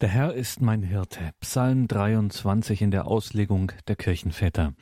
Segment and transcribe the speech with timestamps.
[0.00, 1.34] Der Herr ist mein Hirte.
[1.40, 4.72] Psalm 23 in der Auslegung der Kirchenväter.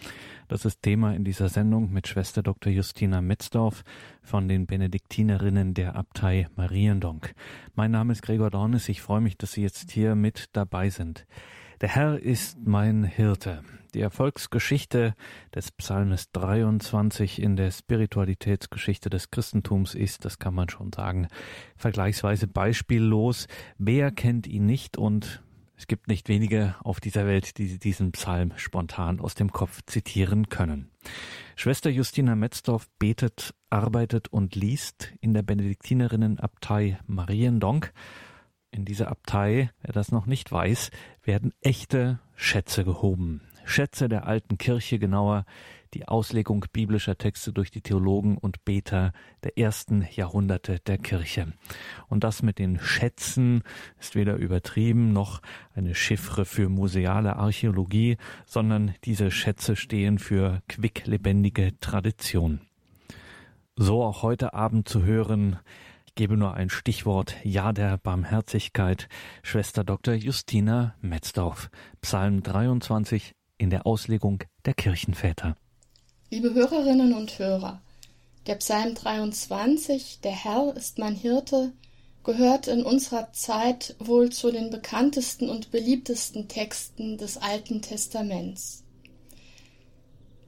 [0.47, 2.73] Das ist Thema in dieser Sendung mit Schwester Dr.
[2.73, 3.83] Justina Metzdorf
[4.23, 7.35] von den Benediktinerinnen der Abtei Mariendonk.
[7.75, 8.89] Mein Name ist Gregor Dornes.
[8.89, 11.27] Ich freue mich, dass Sie jetzt hier mit dabei sind.
[11.81, 13.63] Der Herr ist mein Hirte.
[13.95, 15.15] Die Erfolgsgeschichte
[15.55, 21.29] des Psalmes 23 in der Spiritualitätsgeschichte des Christentums ist, das kann man schon sagen,
[21.77, 23.47] vergleichsweise beispiellos.
[23.79, 25.41] Wer kennt ihn nicht und
[25.77, 30.49] es gibt nicht wenige auf dieser Welt, die diesen Psalm spontan aus dem Kopf zitieren
[30.49, 30.91] können.
[31.55, 37.93] Schwester Justina Metzdorf betet, arbeitet und liest in der Benediktinerinnenabtei Mariendonk
[38.71, 40.91] in dieser Abtei, wer das noch nicht weiß,
[41.23, 43.43] werden echte Schätze gehoben.
[43.65, 45.45] Schätze der alten Kirche, genauer
[45.95, 51.53] die Auslegung biblischer Texte durch die Theologen und Beter der ersten Jahrhunderte der Kirche.
[52.09, 53.63] Und das mit den Schätzen
[53.99, 55.41] ist weder übertrieben noch
[55.75, 62.61] eine Chiffre für museale Archäologie, sondern diese Schätze stehen für quicklebendige Tradition.
[63.77, 65.59] So auch heute Abend zu hören,
[66.19, 69.09] gebe nur ein Stichwort Ja der Barmherzigkeit,
[69.45, 70.15] Schwester Dr.
[70.15, 75.55] Justina Metzdorf, Psalm 23 in der Auslegung der Kirchenväter.
[76.29, 77.81] Liebe Hörerinnen und Hörer,
[78.49, 81.73] der Psalm 23, Der Herr ist mein Hirte,
[82.25, 88.83] gehört in unserer Zeit wohl zu den bekanntesten und beliebtesten Texten des Alten Testaments.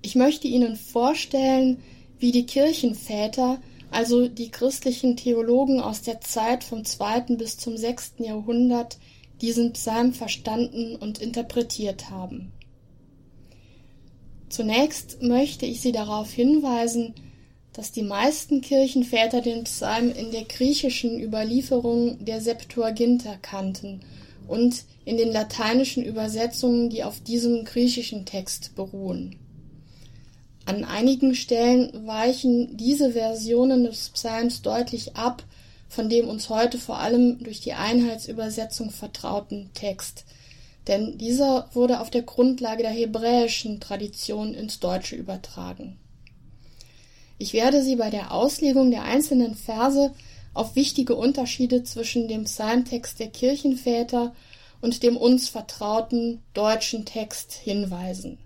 [0.03, 1.81] Ich möchte Ihnen vorstellen,
[2.19, 3.61] wie die Kirchenväter
[3.91, 8.99] also die christlichen Theologen aus der Zeit vom zweiten bis zum sechsten Jahrhundert,
[9.41, 12.53] diesen Psalm verstanden und interpretiert haben.
[14.49, 17.15] Zunächst möchte ich Sie darauf hinweisen,
[17.73, 24.01] dass die meisten Kirchenväter den Psalm in der griechischen Überlieferung der Septuaginta kannten
[24.49, 29.37] und in den lateinischen Übersetzungen, die auf diesem griechischen Text beruhen.
[30.71, 35.43] An einigen Stellen weichen diese Versionen des Psalms deutlich ab
[35.89, 40.25] von dem uns heute vor allem durch die Einheitsübersetzung vertrauten Text,
[40.87, 45.99] denn dieser wurde auf der Grundlage der hebräischen Tradition ins Deutsche übertragen.
[47.37, 50.12] Ich werde Sie bei der Auslegung der einzelnen Verse
[50.55, 54.37] auf wichtige Unterschiede zwischen dem Psalmtext der Kirchenväter
[54.81, 58.39] und dem uns vertrauten deutschen Text hinweisen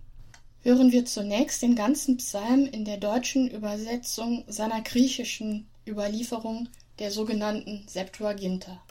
[0.64, 7.86] hören wir zunächst den ganzen Psalm in der deutschen Übersetzung seiner griechischen Überlieferung der sogenannten
[7.86, 8.82] Septuaginta.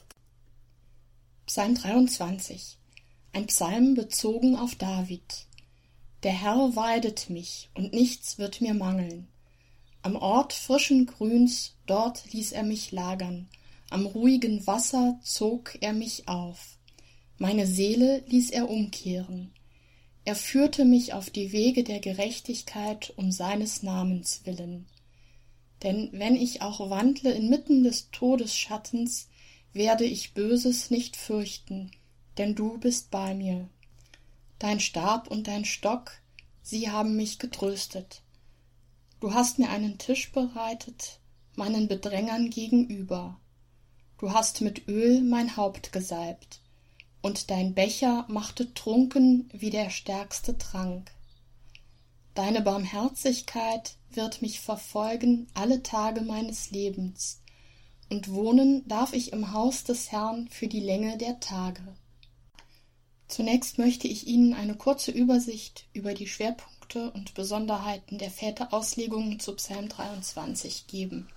[1.47, 2.77] Psalm 23
[3.33, 5.47] Ein Psalm bezogen auf David.
[6.21, 9.27] Der Herr weidet mich, und nichts wird mir mangeln.
[10.03, 13.49] Am Ort frischen Grüns, dort ließ er mich lagern,
[13.89, 16.77] am ruhigen Wasser zog er mich auf.
[17.39, 19.51] Meine Seele ließ er umkehren
[20.25, 24.87] er führte mich auf die Wege der Gerechtigkeit um seines Namens willen.
[25.83, 29.27] Denn wenn ich auch wandle inmitten des Todesschattens,
[29.73, 31.91] werde ich Böses nicht fürchten,
[32.37, 33.67] denn du bist bei mir.
[34.59, 36.11] Dein Stab und dein Stock,
[36.61, 38.21] sie haben mich getröstet.
[39.19, 41.19] Du hast mir einen Tisch bereitet,
[41.55, 43.39] meinen Bedrängern gegenüber.
[44.19, 46.62] Du hast mit Öl mein Haupt gesalbt
[47.23, 51.09] und dein Becher machte trunken wie der stärkste Trank.
[52.35, 57.41] Deine Barmherzigkeit wird mich verfolgen alle Tage meines Lebens,
[58.09, 61.81] und wohnen darf ich im Haus des Herrn für die Länge der Tage.
[63.29, 69.55] Zunächst möchte ich Ihnen eine kurze Übersicht über die Schwerpunkte und Besonderheiten der Väterauslegungen zu
[69.55, 71.29] Psalm 23 geben.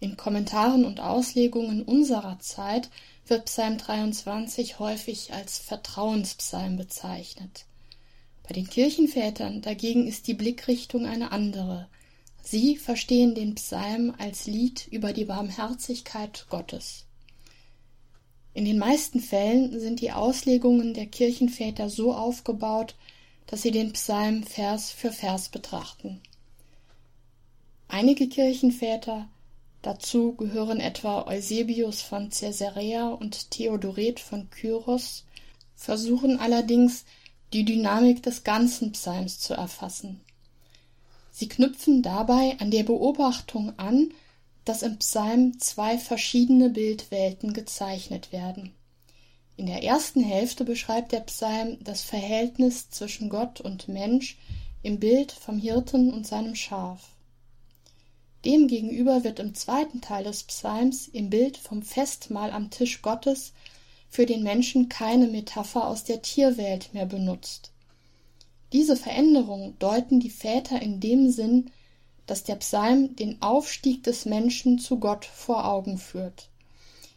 [0.00, 2.88] In Kommentaren und Auslegungen unserer Zeit
[3.30, 7.66] wird Psalm 23 häufig als Vertrauenspsalm bezeichnet.
[8.42, 11.88] Bei den Kirchenvätern dagegen ist die Blickrichtung eine andere.
[12.42, 17.04] Sie verstehen den Psalm als Lied über die Barmherzigkeit Gottes.
[18.54, 22.96] In den meisten Fällen sind die Auslegungen der Kirchenväter so aufgebaut,
[23.46, 26.20] dass sie den Psalm Vers für Vers betrachten.
[27.86, 29.28] Einige Kirchenväter
[29.82, 35.24] Dazu gehören etwa Eusebius von Caesarea und Theodoret von Kyros,
[35.74, 37.04] versuchen allerdings,
[37.52, 40.20] die Dynamik des ganzen Psalms zu erfassen.
[41.30, 44.12] Sie knüpfen dabei an der Beobachtung an,
[44.64, 48.74] dass im Psalm zwei verschiedene Bildwelten gezeichnet werden.
[49.56, 54.36] In der ersten Hälfte beschreibt der Psalm das Verhältnis zwischen Gott und Mensch
[54.82, 57.08] im Bild vom Hirten und seinem Schaf.
[58.48, 63.52] Demgegenüber wird im zweiten Teil des Psalms im Bild vom Festmahl am Tisch Gottes
[64.08, 67.72] für den Menschen keine Metapher aus der Tierwelt mehr benutzt.
[68.72, 71.70] Diese Veränderung deuten die Väter in dem Sinn,
[72.26, 76.48] dass der Psalm den Aufstieg des Menschen zu Gott vor Augen führt.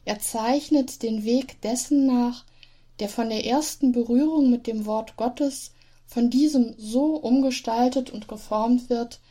[0.04, 2.44] Er zeichnet den Weg dessen nach,
[3.00, 5.72] der von der ersten Berührung mit dem Wort Gottes
[6.08, 9.22] von diesem so umgestaltet und geformt wird,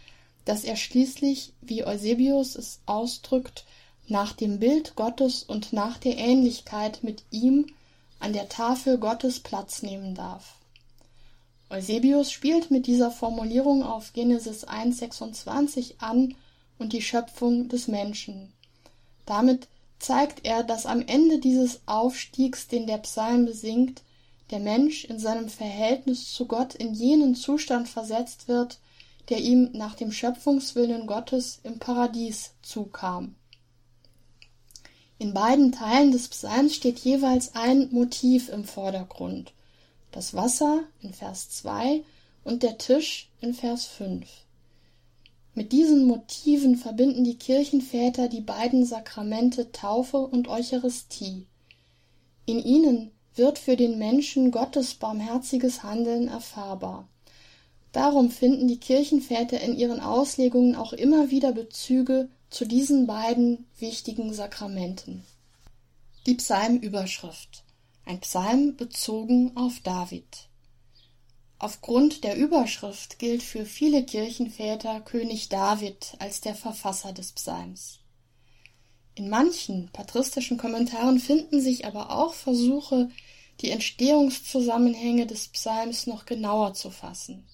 [0.50, 3.64] dass er schließlich, wie Eusebius es ausdrückt,
[4.08, 7.66] nach dem Bild Gottes und nach der Ähnlichkeit mit ihm
[8.18, 10.56] an der Tafel Gottes Platz nehmen darf.
[11.70, 16.34] Eusebius spielt mit dieser Formulierung auf Genesis 1,26 an
[16.80, 18.52] und die Schöpfung des Menschen.
[19.26, 19.68] Damit
[20.00, 24.02] zeigt er, dass am Ende dieses Aufstiegs, den der Psalm besingt,
[24.50, 28.80] der Mensch in seinem Verhältnis zu Gott in jenen Zustand versetzt wird,
[29.30, 33.36] der ihm nach dem Schöpfungswillen Gottes im Paradies zukam.
[35.18, 39.52] In beiden Teilen des Psalms steht jeweils ein Motiv im Vordergrund.
[40.12, 42.02] Das Wasser in Vers 2
[42.42, 44.26] und der Tisch in Vers 5.
[45.54, 51.46] Mit diesen Motiven verbinden die Kirchenväter die beiden Sakramente Taufe und Eucharistie.
[52.46, 57.08] In ihnen wird für den Menschen Gottes barmherziges Handeln erfahrbar.
[57.92, 64.32] Darum finden die Kirchenväter in ihren Auslegungen auch immer wieder Bezüge zu diesen beiden wichtigen
[64.32, 65.24] Sakramenten.
[66.26, 67.64] Die Psalmüberschrift.
[68.04, 70.48] Ein Psalm bezogen auf David.
[71.58, 77.98] Aufgrund der Überschrift gilt für viele Kirchenväter König David als der Verfasser des Psalms.
[79.14, 83.10] In manchen patristischen Kommentaren finden sich aber auch Versuche,
[83.60, 87.46] die Entstehungszusammenhänge des Psalms noch genauer zu fassen.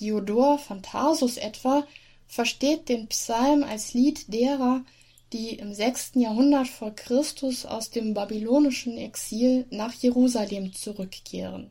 [0.00, 1.86] Diodor von Tarsus etwa
[2.26, 4.84] versteht den Psalm als Lied derer,
[5.32, 11.70] die im sechsten Jahrhundert vor Christus aus dem babylonischen Exil nach Jerusalem zurückkehren.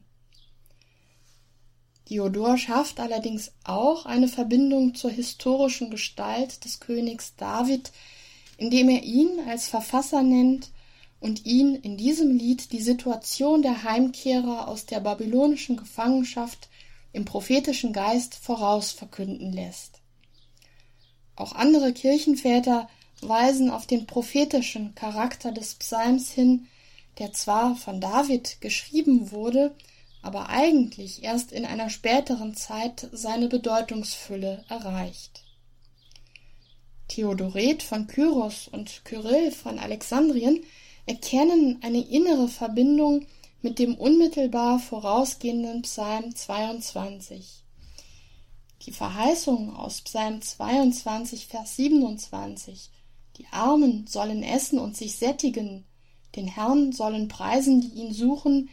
[2.09, 7.91] Diodor schafft allerdings auch eine Verbindung zur historischen Gestalt des Königs David,
[8.57, 10.71] indem er ihn als Verfasser nennt
[11.19, 16.69] und ihn in diesem Lied die Situation der Heimkehrer aus der babylonischen Gefangenschaft
[17.11, 20.01] im prophetischen Geist vorausverkünden lässt.
[21.35, 22.89] Auch andere Kirchenväter
[23.21, 26.67] weisen auf den prophetischen Charakter des Psalms hin,
[27.17, 29.75] der zwar von David geschrieben wurde,
[30.21, 35.43] aber eigentlich erst in einer späteren Zeit seine Bedeutungsfülle erreicht.
[37.07, 40.63] Theodoret von Kyros und Kyrill von Alexandrien
[41.05, 43.25] erkennen eine innere Verbindung
[43.61, 47.63] mit dem unmittelbar vorausgehenden Psalm 22.
[48.85, 52.89] Die Verheißung aus Psalm 22, Vers 27,
[53.37, 55.85] die Armen sollen essen und sich sättigen,
[56.35, 58.69] den Herrn sollen preisen, die ihn suchen,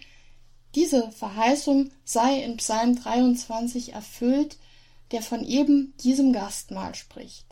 [0.75, 4.59] diese Verheißung sei in Psalm 23 erfüllt,
[5.11, 7.46] der von eben diesem Gastmahl spricht.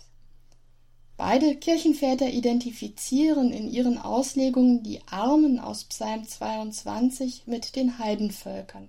[1.16, 8.88] Beide Kirchenväter identifizieren in ihren Auslegungen die Armen aus Psalm 22 mit den Heidenvölkern.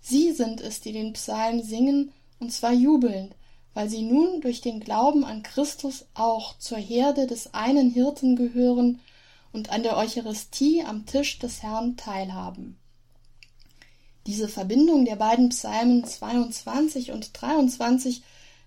[0.00, 3.34] Sie sind es, die den Psalm singen, und zwar jubelnd,
[3.74, 9.00] weil sie nun durch den Glauben an Christus auch zur Herde des einen Hirten gehören
[9.52, 12.78] und an der Eucharistie am Tisch des Herrn teilhaben.
[14.26, 18.22] Diese Verbindung der beiden Psalmen 22 und 23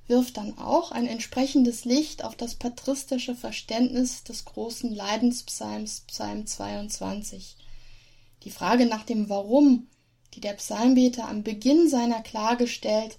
[0.07, 7.55] wirft dann auch ein entsprechendes Licht auf das patristische Verständnis des großen Leidenspsalms Psalm 22.
[8.43, 9.87] Die Frage nach dem Warum,
[10.33, 13.17] die der Psalmbeter am Beginn seiner Klage stellt,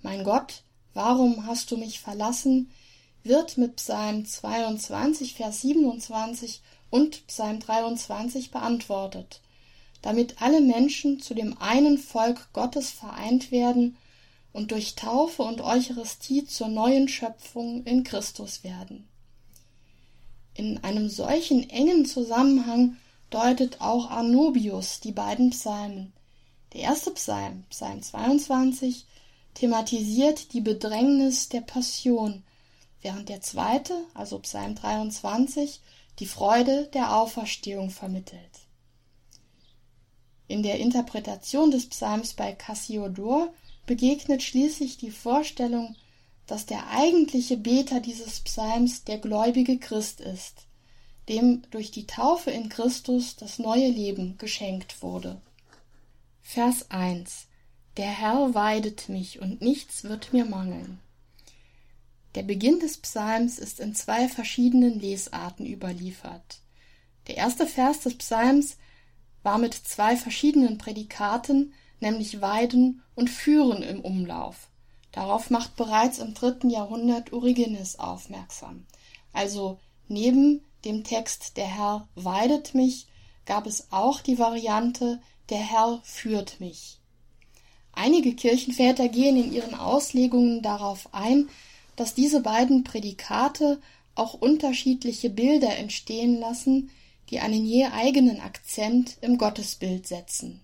[0.00, 0.62] Mein Gott,
[0.94, 2.70] warum hast du mich verlassen,
[3.24, 9.40] wird mit Psalm 22, Vers 27 und Psalm 23 beantwortet,
[10.02, 13.96] damit alle Menschen zu dem einen Volk Gottes vereint werden
[14.58, 19.06] und durch Taufe und Eucharistie zur neuen Schöpfung in Christus werden.
[20.54, 22.96] In einem solchen engen Zusammenhang
[23.30, 26.12] deutet auch Arnobius die beiden Psalmen.
[26.72, 29.06] Der erste Psalm, Psalm 22,
[29.54, 32.42] thematisiert die Bedrängnis der Passion,
[33.00, 35.80] während der zweite, also Psalm 23,
[36.18, 38.66] die Freude der Auferstehung vermittelt.
[40.48, 43.52] In der Interpretation des Psalms bei Cassiodor
[43.88, 45.96] begegnet schließlich die Vorstellung,
[46.46, 50.66] dass der eigentliche Beter dieses Psalms der gläubige Christ ist,
[51.28, 55.40] dem durch die Taufe in Christus das neue Leben geschenkt wurde.
[56.42, 57.46] Vers 1
[57.96, 61.00] Der Herr weidet mich und nichts wird mir mangeln.
[62.34, 66.60] Der Beginn des Psalms ist in zwei verschiedenen Lesarten überliefert.
[67.26, 68.76] Der erste Vers des Psalms
[69.42, 74.68] war mit zwei verschiedenen Prädikaten, nämlich weiden und führen im Umlauf.
[75.12, 78.86] Darauf macht bereits im dritten Jahrhundert Origenes aufmerksam.
[79.32, 83.06] Also neben dem Text Der Herr weidet mich
[83.46, 86.98] gab es auch die Variante Der Herr führt mich.
[87.92, 91.48] Einige Kirchenväter gehen in ihren Auslegungen darauf ein,
[91.96, 93.80] dass diese beiden Prädikate
[94.14, 96.90] auch unterschiedliche Bilder entstehen lassen,
[97.30, 100.60] die einen je eigenen Akzent im Gottesbild setzen.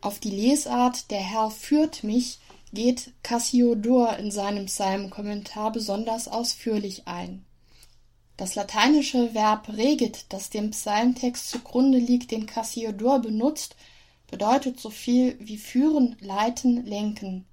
[0.00, 2.38] Auf die Lesart Der Herr führt mich
[2.72, 7.44] geht Cassiodor in seinem Psalmkommentar besonders ausführlich ein.
[8.36, 13.74] Das lateinische Verb regit, das dem Psalmtext zugrunde liegt, den Cassiodor benutzt,
[14.30, 17.46] bedeutet so viel wie führen, leiten, lenken.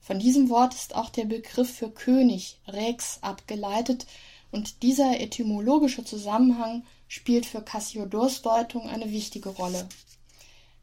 [0.00, 4.06] Von diesem Wort ist auch der Begriff für König, Rex, abgeleitet,
[4.52, 9.86] und dieser etymologische Zusammenhang spielt für Cassiodors Deutung eine wichtige Rolle.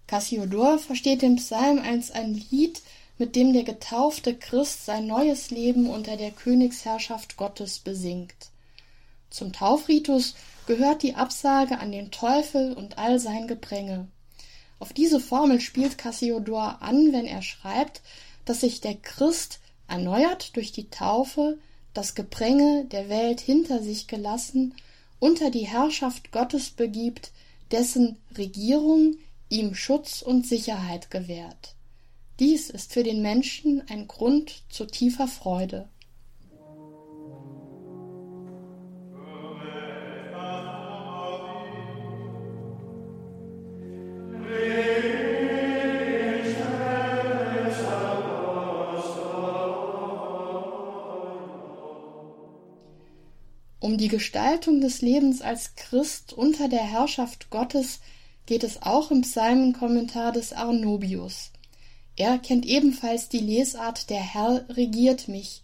[0.07, 2.81] Cassiodor versteht den Psalm als ein Lied,
[3.17, 8.49] mit dem der getaufte Christ sein neues Leben unter der Königsherrschaft Gottes besingt.
[9.29, 10.35] Zum Taufritus
[10.67, 14.07] gehört die Absage an den Teufel und all sein Gepränge.
[14.79, 18.01] Auf diese Formel spielt Cassiodor an, wenn er schreibt,
[18.45, 21.57] dass sich der Christ erneuert durch die Taufe,
[21.93, 24.75] das Gepränge der Welt hinter sich gelassen,
[25.19, 27.31] unter die Herrschaft Gottes begibt,
[27.71, 29.15] dessen Regierung
[29.53, 31.75] ihm Schutz und Sicherheit gewährt.
[32.39, 35.87] Dies ist für den Menschen ein Grund zu tiefer Freude.
[53.79, 57.99] Um die Gestaltung des Lebens als Christ unter der Herrschaft Gottes
[58.45, 61.51] geht es auch im Psalmenkommentar des Arnobius.
[62.15, 65.63] Er kennt ebenfalls die Lesart Der Herr regiert mich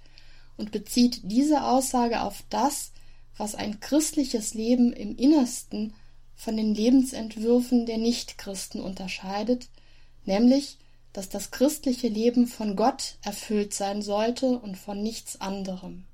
[0.58, 2.92] und bezieht diese Aussage auf das,
[3.38, 5.94] was ein christliches Leben im Innersten
[6.36, 9.70] von den Lebensentwürfen der Nichtchristen unterscheidet,
[10.26, 10.78] nämlich,
[11.14, 16.06] dass das christliche Leben von Gott erfüllt sein sollte und von nichts anderem.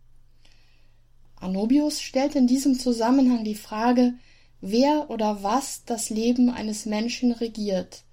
[1.36, 4.14] Arnobius stellt in diesem Zusammenhang die Frage,
[4.62, 8.04] wer oder was das Leben eines Menschen regiert,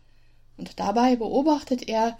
[0.57, 2.19] und dabei beobachtet er,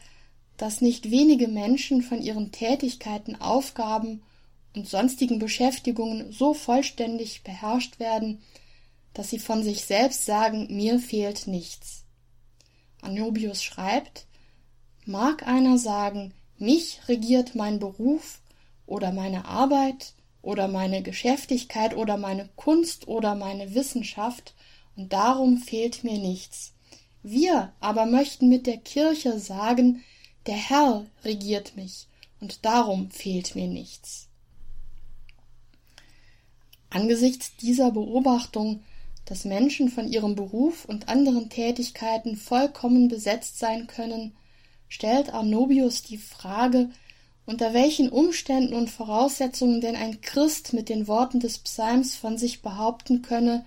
[0.57, 4.23] dass nicht wenige Menschen von ihren Tätigkeiten, Aufgaben
[4.75, 8.43] und sonstigen Beschäftigungen so vollständig beherrscht werden,
[9.13, 12.05] dass sie von sich selbst sagen, mir fehlt nichts.
[13.03, 14.27] Arnobius schreibt,
[15.05, 18.41] mag einer sagen, mich regiert mein Beruf
[18.87, 24.55] oder meine Arbeit oder meine Geschäftigkeit oder meine Kunst oder meine Wissenschaft,
[24.95, 26.75] und darum fehlt mir nichts.
[27.23, 30.05] Wir aber möchten mit der Kirche sagen,
[30.47, 32.09] der Herr regiert mich,
[32.41, 34.29] und darum fehlt mir nichts.
[36.91, 38.83] Angesichts dieser Beobachtung,
[39.25, 44.35] dass Menschen von ihrem Beruf und anderen Tätigkeiten vollkommen besetzt sein können,
[44.89, 46.91] stellt Arnobius die Frage,
[47.53, 52.63] unter welchen Umständen und Voraussetzungen denn ein Christ mit den Worten des Psalms von sich
[52.63, 53.67] behaupten könne,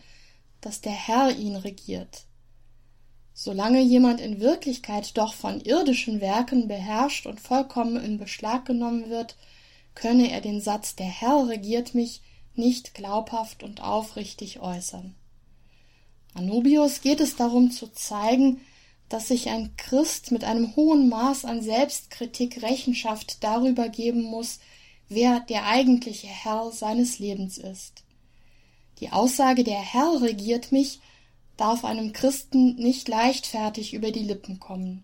[0.60, 2.24] dass der Herr ihn regiert.
[3.36, 9.36] Solange jemand in Wirklichkeit doch von irdischen Werken beherrscht und vollkommen in Beschlag genommen wird,
[9.94, 12.24] könne er den Satz Der Herr regiert mich
[12.56, 15.14] nicht glaubhaft und aufrichtig äußern.
[16.34, 18.62] Anubius geht es darum zu zeigen,
[19.10, 24.60] dass sich ein Christ mit einem hohen Maß an Selbstkritik Rechenschaft darüber geben muss,
[25.10, 28.04] wer der eigentliche Herr seines Lebens ist.
[29.00, 31.00] Die Aussage der Herr regiert mich
[31.58, 35.04] darf einem Christen nicht leichtfertig über die Lippen kommen.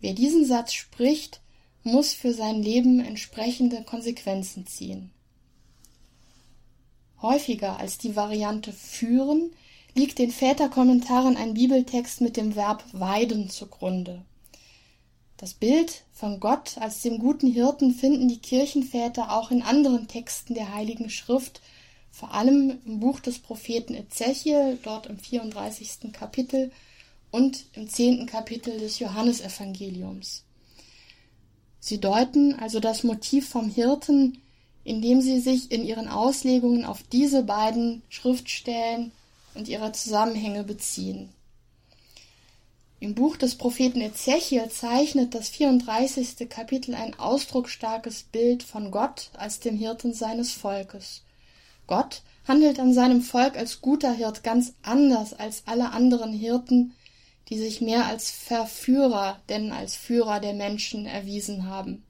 [0.00, 1.40] Wer diesen Satz spricht,
[1.82, 5.10] muss für sein Leben entsprechende Konsequenzen ziehen.
[7.20, 9.50] Häufiger als die Variante führen
[9.94, 14.22] liegt den Väterkommentaren ein Bibeltext mit dem Verb weiden zugrunde.
[15.36, 20.54] Das Bild von Gott als dem guten Hirten finden die Kirchenväter auch in anderen Texten
[20.54, 21.62] der Heiligen Schrift,
[22.10, 26.12] vor allem im Buch des Propheten Ezechiel, dort im 34.
[26.12, 26.70] Kapitel
[27.30, 28.26] und im 10.
[28.26, 30.44] Kapitel des Johannesevangeliums.
[31.78, 34.42] Sie deuten also das Motiv vom Hirten,
[34.84, 39.12] indem sie sich in ihren Auslegungen auf diese beiden Schriftstellen
[39.54, 41.32] und ihrer Zusammenhänge beziehen.
[43.02, 46.48] Im Buch des Propheten Ezechiel zeichnet das 34.
[46.50, 51.22] Kapitel ein ausdrucksstarkes Bild von Gott als dem Hirten seines Volkes.
[51.86, 56.92] Gott handelt an seinem Volk als guter Hirt ganz anders als alle anderen Hirten,
[57.48, 62.04] die sich mehr als Verführer denn als Führer der Menschen erwiesen haben.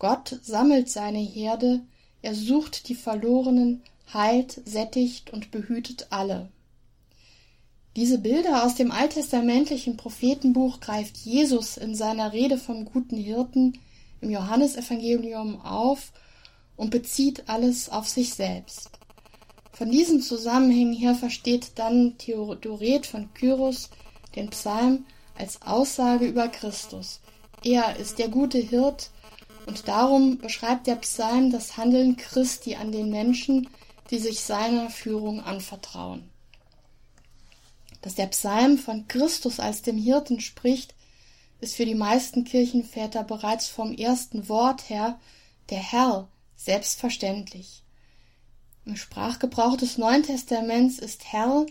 [0.00, 1.82] Gott sammelt seine Herde,
[2.20, 3.82] er sucht die Verlorenen,
[4.14, 6.50] heilt, sättigt und behütet alle.
[7.96, 13.78] Diese Bilder aus dem alttestamentlichen Prophetenbuch greift Jesus in seiner Rede vom guten Hirten
[14.20, 16.12] im Johannesevangelium auf
[16.76, 18.90] und bezieht alles auf sich selbst.
[19.72, 23.90] Von diesen Zusammenhängen her versteht dann Theodoret von Kyros
[24.36, 25.04] den Psalm
[25.36, 27.20] als Aussage über Christus.
[27.64, 29.10] Er ist der gute Hirt
[29.66, 33.68] und darum beschreibt der Psalm das Handeln Christi an den Menschen,
[34.10, 36.28] die sich seiner Führung anvertrauen.
[38.02, 40.94] Dass der Psalm von Christus als dem Hirten spricht,
[41.60, 45.20] ist für die meisten Kirchenväter bereits vom ersten Wort her
[45.68, 47.82] der Herr selbstverständlich.
[48.86, 51.66] Im Sprachgebrauch des Neuen Testaments ist Herr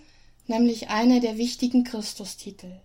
[0.48, 2.79] nämlich einer der wichtigen Christustitel.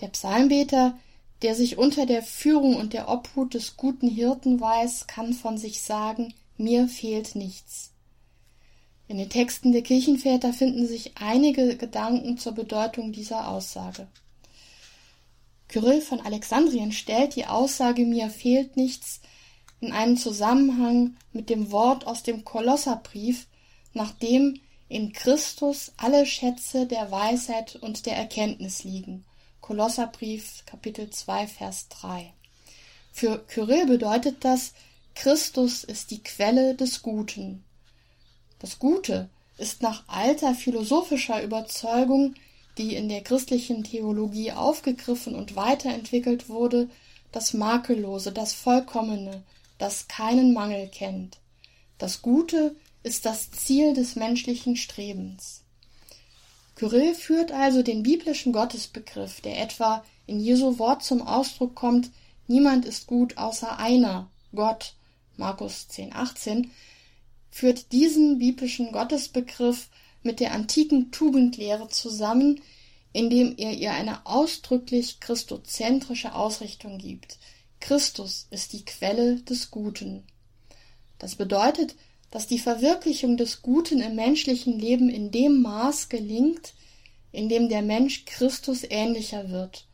[0.00, 0.98] Der Psalmbeter,
[1.42, 5.82] der sich unter der Führung und der Obhut des guten Hirten weiß, kann von sich
[5.82, 7.92] sagen, mir fehlt nichts.
[9.08, 14.08] In den Texten der Kirchenväter finden sich einige Gedanken zur Bedeutung dieser Aussage.
[15.68, 19.20] Kyrill von Alexandrien stellt die Aussage mir fehlt nichts
[19.80, 23.46] in einen Zusammenhang mit dem Wort aus dem Kolosserbrief,
[23.92, 29.24] nachdem in Christus alle Schätze der Weisheit und der Erkenntnis liegen.
[29.60, 32.32] Kolosserbrief Kapitel 2 Vers 3.
[33.12, 34.74] Für Kyrill bedeutet das,
[35.14, 37.64] Christus ist die Quelle des Guten.
[38.66, 42.34] Das Gute ist nach alter philosophischer Überzeugung,
[42.78, 46.88] die in der christlichen Theologie aufgegriffen und weiterentwickelt wurde,
[47.30, 49.44] das Makellose, das Vollkommene,
[49.78, 51.38] das keinen Mangel kennt.
[51.98, 55.62] Das Gute ist das Ziel des menschlichen Strebens.
[56.74, 62.10] Kyrill führt also den biblischen Gottesbegriff, der etwa in Jesu Wort zum Ausdruck kommt,
[62.48, 64.94] niemand ist gut außer einer, Gott,
[65.36, 66.72] Markus 10, 18,
[67.50, 69.88] führt diesen biblischen Gottesbegriff
[70.22, 72.60] mit der antiken Tugendlehre zusammen,
[73.12, 77.38] indem er ihr eine ausdrücklich christozentrische Ausrichtung gibt.
[77.80, 80.24] Christus ist die Quelle des Guten.
[81.18, 81.94] Das bedeutet,
[82.30, 86.74] dass die Verwirklichung des Guten im menschlichen Leben in dem Maß gelingt,
[87.32, 89.86] in dem der Mensch Christus ähnlicher wird,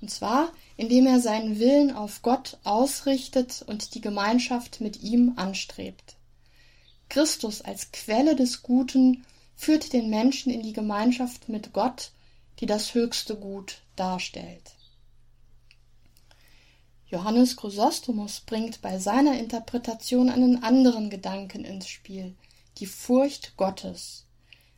[0.00, 6.13] und zwar indem er seinen Willen auf Gott ausrichtet und die Gemeinschaft mit ihm anstrebt.
[7.14, 9.24] Christus als Quelle des Guten
[9.54, 12.10] führt den Menschen in die Gemeinschaft mit Gott,
[12.58, 14.72] die das höchste Gut darstellt.
[17.06, 22.34] Johannes Chrysostomus bringt bei seiner Interpretation einen anderen Gedanken ins Spiel,
[22.78, 24.24] die Furcht Gottes.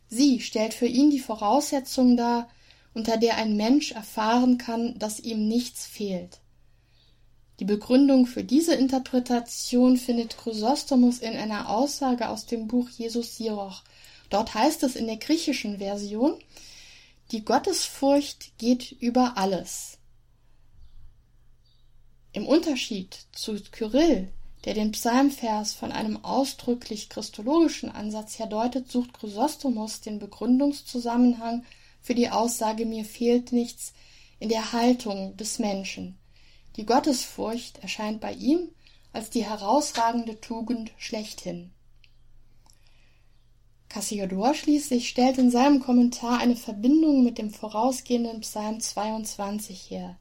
[0.07, 2.49] Sie stellt für ihn die Voraussetzung dar,
[2.93, 6.37] unter der ein Mensch erfahren kann, dass ihm nichts fehlt.
[7.59, 13.83] Die Begründung für diese Interpretation findet Chrysostomus in einer Aussage aus dem Buch Jesus Sirach.
[14.29, 16.37] Dort heißt es in der griechischen Version,
[17.31, 19.97] die Gottesfurcht geht über alles.
[22.31, 24.31] Im Unterschied zu Kyrill,
[24.65, 31.65] der den Psalmvers von einem ausdrücklich christologischen Ansatz her deutet, sucht Chrysostomos den Begründungszusammenhang
[32.01, 33.93] für die Aussage mir fehlt nichts
[34.39, 36.17] in der Haltung des Menschen.
[36.77, 38.69] Die Gottesfurcht erscheint bei ihm
[39.11, 41.71] als die herausragende Tugend schlechthin.
[43.89, 50.17] Cassiodor schließlich stellt in seinem Kommentar eine Verbindung mit dem vorausgehenden Psalm 22 her.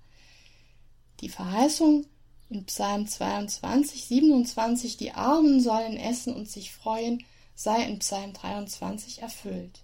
[1.20, 2.06] Die Verheißung
[2.48, 9.20] in Psalm 22, 27, die Armen sollen essen und sich freuen, sei in Psalm 23
[9.22, 9.80] erfüllt.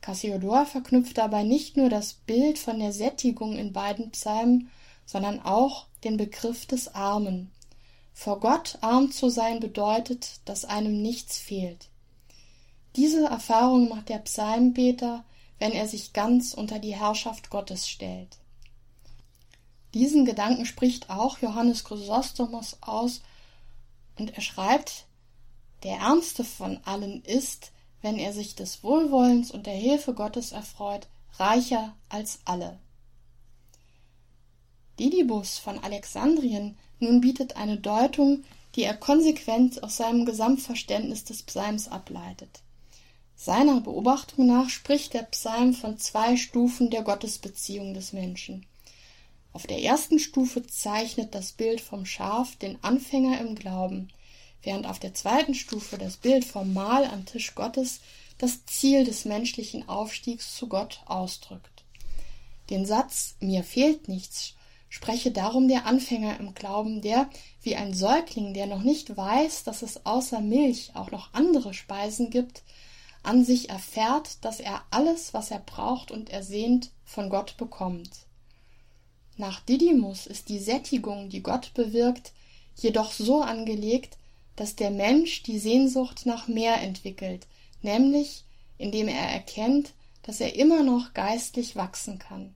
[0.00, 4.70] Cassiodor verknüpft dabei nicht nur das Bild von der Sättigung in beiden Psalmen,
[5.08, 7.50] sondern auch den Begriff des Armen.
[8.12, 11.88] Vor Gott arm zu sein bedeutet, dass einem nichts fehlt.
[12.94, 15.24] Diese Erfahrung macht der Psalmbeter,
[15.58, 18.36] wenn er sich ganz unter die Herrschaft Gottes stellt.
[19.94, 23.22] Diesen Gedanken spricht auch Johannes Chrysostomos aus
[24.18, 25.06] und er schreibt,
[25.84, 31.08] der ärmste von allen ist, wenn er sich des Wohlwollens und der Hilfe Gottes erfreut,
[31.38, 32.78] reicher als alle.
[34.98, 41.88] Didybus von Alexandrien nun bietet eine Deutung, die er konsequent aus seinem Gesamtverständnis des Psalms
[41.88, 42.60] ableitet.
[43.36, 48.66] Seiner Beobachtung nach spricht der Psalm von zwei Stufen der Gottesbeziehung des Menschen.
[49.52, 54.08] Auf der ersten Stufe zeichnet das Bild vom Schaf den Anfänger im Glauben.
[54.60, 58.00] während auf der zweiten Stufe das Bild vom Mahl am Tisch Gottes
[58.38, 61.84] das Ziel des menschlichen Aufstiegs zu Gott ausdrückt.
[62.68, 64.54] Den Satz Mir fehlt nichts
[64.88, 67.28] spreche darum der Anfänger im Glauben, der,
[67.62, 72.30] wie ein Säugling, der noch nicht weiß, dass es außer Milch auch noch andere Speisen
[72.30, 72.62] gibt,
[73.22, 78.10] an sich erfährt, dass er alles, was er braucht und ersehnt, von Gott bekommt.
[79.36, 82.32] Nach Didymus ist die Sättigung, die Gott bewirkt,
[82.76, 84.16] jedoch so angelegt,
[84.56, 87.46] dass der Mensch die Sehnsucht nach mehr entwickelt,
[87.82, 88.44] nämlich
[88.78, 92.54] indem er erkennt, dass er immer noch geistlich wachsen kann.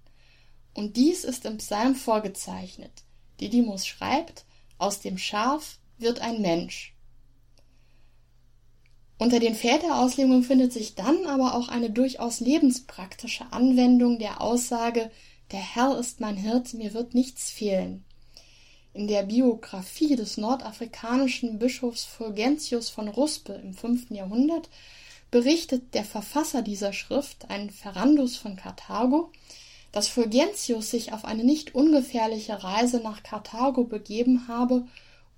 [0.74, 2.92] Und dies ist im Psalm vorgezeichnet.
[3.40, 4.44] Didymus schreibt,
[4.78, 6.94] aus dem Schaf wird ein Mensch.
[9.18, 15.10] Unter den Väterauslegungen findet sich dann aber auch eine durchaus lebenspraktische Anwendung der Aussage,
[15.52, 18.04] der Herr ist mein Hirt, mir wird nichts fehlen.
[18.94, 24.10] In der Biografie des nordafrikanischen Bischofs Fulgentius von Ruspe im 5.
[24.10, 24.68] Jahrhundert
[25.30, 29.30] berichtet der Verfasser dieser Schrift, ein Ferrandus von Karthago,
[29.92, 34.86] dass Fulgentius sich auf eine nicht ungefährliche Reise nach Karthago begeben habe,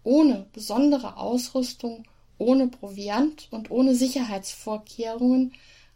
[0.05, 2.05] ohne besondere Ausrüstung,
[2.39, 5.53] ohne Proviant und ohne Sicherheitsvorkehrungen,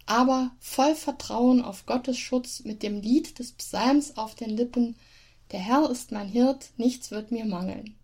[0.06, 4.96] aber voll Vertrauen auf Gottes Schutz mit dem Lied des Psalms auf den Lippen
[5.52, 7.96] Der Herr ist mein Hirt, nichts wird mir mangeln.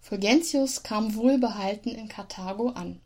[0.00, 3.00] Fulgentius kam wohlbehalten in Karthago an.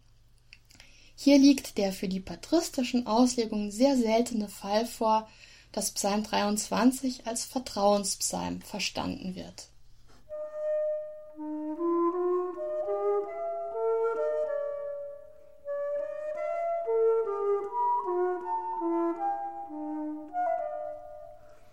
[1.16, 5.28] Hier liegt der für die patristischen Auslegungen sehr seltene Fall vor,
[5.74, 9.68] dass Psalm 23 als Vertrauenspsalm verstanden wird.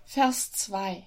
[0.06, 1.04] Vers 2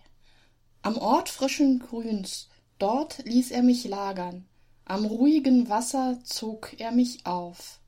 [0.83, 4.47] Am Ort frischen Grüns, dort ließ er mich lagern,
[4.85, 7.81] am ruhigen Wasser zog er mich auf.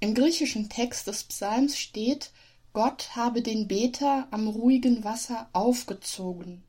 [0.00, 2.32] Im griechischen Text des Psalms steht,
[2.72, 6.62] Gott habe den Beter am ruhigen Wasser aufgezogen.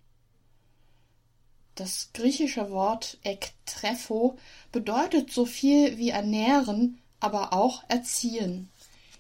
[1.76, 4.38] Das griechische Wort ektrepho
[4.72, 8.70] bedeutet so viel wie ernähren, aber auch erziehen.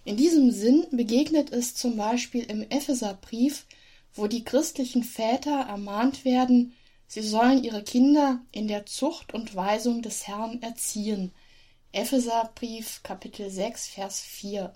[0.03, 3.65] In diesem Sinn begegnet es zum Beispiel im Epheserbrief,
[4.13, 6.73] wo die christlichen Väter ermahnt werden,
[7.07, 11.31] sie sollen ihre Kinder in der Zucht und Weisung des Herrn erziehen.
[11.93, 14.73] Epheserbrief Kapitel 6 Vers 4.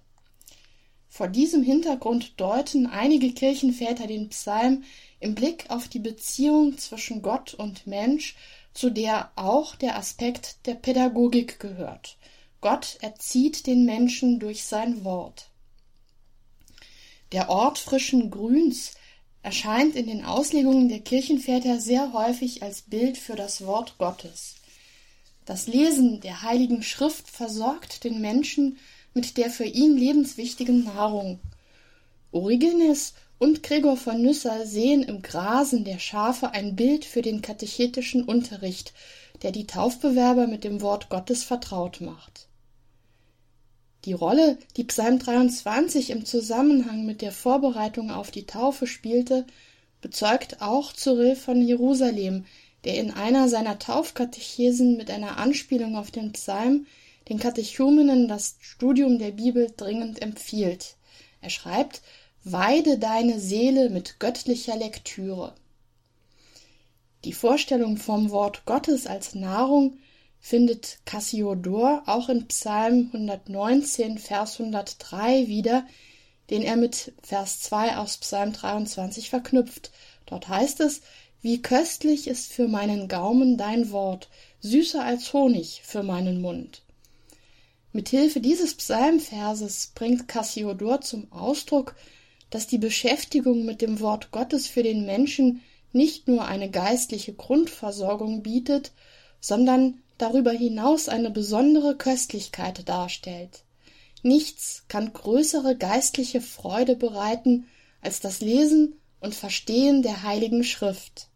[1.18, 4.84] Vor diesem Hintergrund deuten einige Kirchenväter den Psalm
[5.20, 8.36] im Blick auf die Beziehung zwischen Gott und Mensch,
[8.76, 12.18] zu der auch der Aspekt der Pädagogik gehört.
[12.62, 15.50] Gott erzieht den Menschen durch sein Wort.
[17.32, 18.94] Der Ort frischen Grüns
[19.42, 24.58] erscheint in den Auslegungen der Kirchenväter sehr häufig als Bild für das Wort Gottes.
[25.46, 28.78] Das Lesen der Heiligen Schrift versorgt den Menschen
[29.18, 31.40] mit der für ihn lebenswichtigen Nahrung.
[32.32, 38.24] Origenes und Gregor von Nyssa sehen im Grasen der Schafe ein Bild für den katechetischen
[38.24, 38.94] Unterricht,
[39.42, 42.48] der die Taufbewerber mit dem Wort Gottes vertraut macht.
[44.06, 49.48] Die Rolle, die Psalm 23 im Zusammenhang mit der Vorbereitung auf die Taufe spielte,
[50.00, 52.46] bezeugt auch Cyril von Jerusalem,
[52.84, 56.86] der in einer seiner Taufkatechesen mit einer Anspielung auf den Psalm
[57.30, 60.96] den Katechumenen das Studium der Bibel dringend empfiehlt.
[61.42, 62.02] Er schreibt,
[62.44, 65.54] Weide deine Seele mit göttlicher Lektüre.
[67.26, 69.98] Die Vorstellung vom Wort Gottes als Nahrung
[70.40, 75.86] findet Cassiodor auch in Psalm 119, Vers 103 wieder,
[76.50, 79.92] den er mit Vers 2 aus Psalm 23 verknüpft.
[80.26, 81.02] Dort heißt es,
[81.42, 84.30] wie köstlich ist für meinen Gaumen dein Wort,
[84.62, 86.84] süßer als Honig für meinen Mund.
[87.98, 91.96] Mithilfe dieses Psalmverses bringt Cassiodor zum Ausdruck,
[92.52, 98.44] dass die Beschäftigung mit dem Wort Gottes für den Menschen nicht nur eine geistliche Grundversorgung
[98.44, 98.92] bietet,
[99.40, 103.64] sondern darüber hinaus eine besondere Köstlichkeit darstellt.
[104.22, 107.66] Nichts kann größere geistliche Freude bereiten
[108.02, 111.30] als das Lesen und Verstehen der Heiligen Schrift.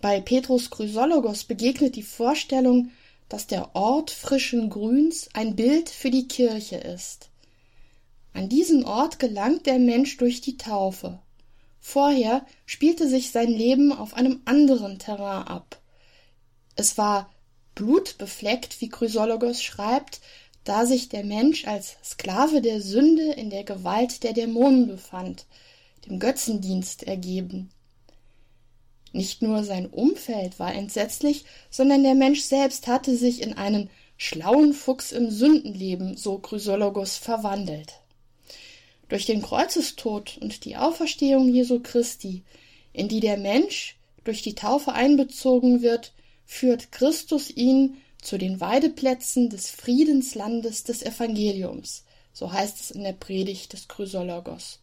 [0.00, 2.92] Bei Petrus Chrysologos begegnet die Vorstellung,
[3.28, 7.30] dass der Ort frischen Grüns ein Bild für die Kirche ist.
[8.32, 11.18] An diesen Ort gelangt der Mensch durch die Taufe.
[11.80, 15.80] Vorher spielte sich sein Leben auf einem anderen Terrain ab.
[16.76, 17.30] Es war
[17.74, 20.20] blutbefleckt, wie Chrysologos schreibt,
[20.64, 25.46] da sich der Mensch als Sklave der Sünde in der Gewalt der Dämonen befand,
[26.06, 27.70] dem Götzendienst ergeben.
[29.18, 34.72] Nicht nur sein Umfeld war entsetzlich, sondern der Mensch selbst hatte sich in einen schlauen
[34.72, 37.94] Fuchs im Sündenleben, so Chrysologus, verwandelt.
[39.08, 42.44] Durch den Kreuzestod und die Auferstehung Jesu Christi,
[42.92, 46.12] in die der Mensch durch die Taufe einbezogen wird,
[46.46, 53.14] führt Christus ihn zu den Weideplätzen des Friedenslandes des Evangeliums, so heißt es in der
[53.14, 54.78] Predigt des Chrysologos.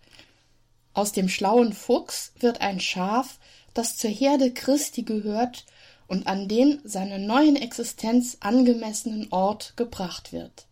[0.93, 3.39] Aus dem schlauen Fuchs wird ein Schaf,
[3.75, 5.65] das zur Herde Christi gehört
[6.07, 10.67] und an den seiner neuen Existenz angemessenen Ort gebracht wird.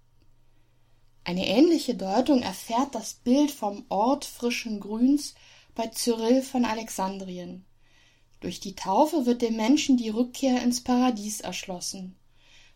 [1.24, 5.36] Eine ähnliche Deutung erfährt das Bild vom Ort frischen Grüns
[5.76, 7.66] bei Cyril von Alexandrien.
[8.40, 12.16] Durch die Taufe wird dem Menschen die Rückkehr ins Paradies erschlossen.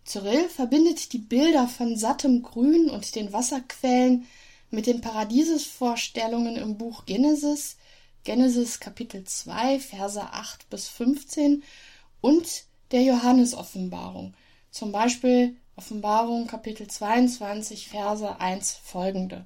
[0.05, 4.25] Cyril verbindet die Bilder von sattem Grün und den Wasserquellen
[4.69, 7.76] mit den Paradiesesvorstellungen im Buch Genesis,
[8.27, 11.63] Genesis Kapitel 2, Verse 8 bis 15
[12.19, 14.33] und der Johannesoffenbarung,
[14.69, 19.45] zum Beispiel Offenbarung Kapitel 22, Verse 1 folgende.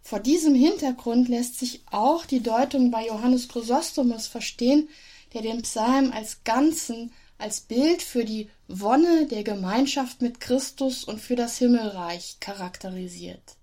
[0.00, 4.88] Vor diesem Hintergrund lässt sich auch die Deutung bei Johannes Chrysostomus verstehen,
[5.32, 11.20] der den Psalm als Ganzen als Bild für die Wonne der Gemeinschaft mit Christus und
[11.20, 13.58] für das Himmelreich charakterisiert.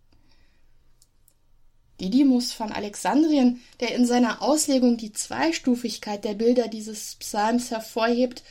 [1.99, 8.43] Didymus von Alexandrien, der in seiner Auslegung die Zweistufigkeit der Bilder dieses Psalms hervorhebt,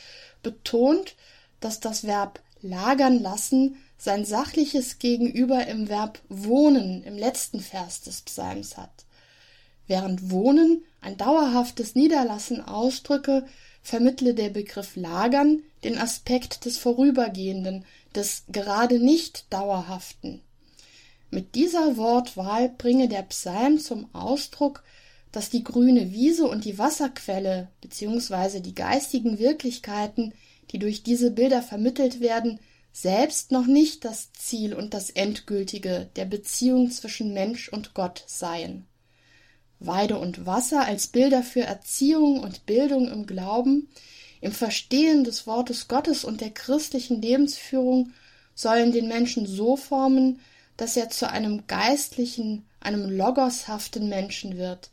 [0.43, 1.15] betont,
[1.59, 8.21] dass das Verb lagern lassen sein sachliches Gegenüber im Verb wohnen im letzten Vers des
[8.21, 9.05] Psalms hat.
[9.87, 13.45] Während wohnen ein dauerhaftes Niederlassen ausdrücke,
[13.81, 17.85] vermittle der Begriff Lagern den Aspekt des Vorübergehenden,
[18.15, 20.41] des gerade nicht Dauerhaften.
[21.31, 24.83] Mit dieser Wortwahl bringe der Psalm zum Ausdruck,
[25.31, 28.61] dass die grüne Wiese und die Wasserquelle bzw.
[28.61, 30.33] die geistigen Wirklichkeiten,
[30.71, 32.59] die durch diese Bilder vermittelt werden,
[32.91, 38.87] selbst noch nicht das Ziel und das Endgültige der Beziehung zwischen Mensch und Gott seien.
[39.79, 43.89] Weide und Wasser als Bilder für Erziehung und Bildung im Glauben,
[44.41, 48.11] im Verstehen des Wortes Gottes und der christlichen Lebensführung
[48.55, 50.39] sollen den Menschen so formen,
[50.79, 54.91] dass er zu einem geistlichen, einem logoshaften Menschen wird,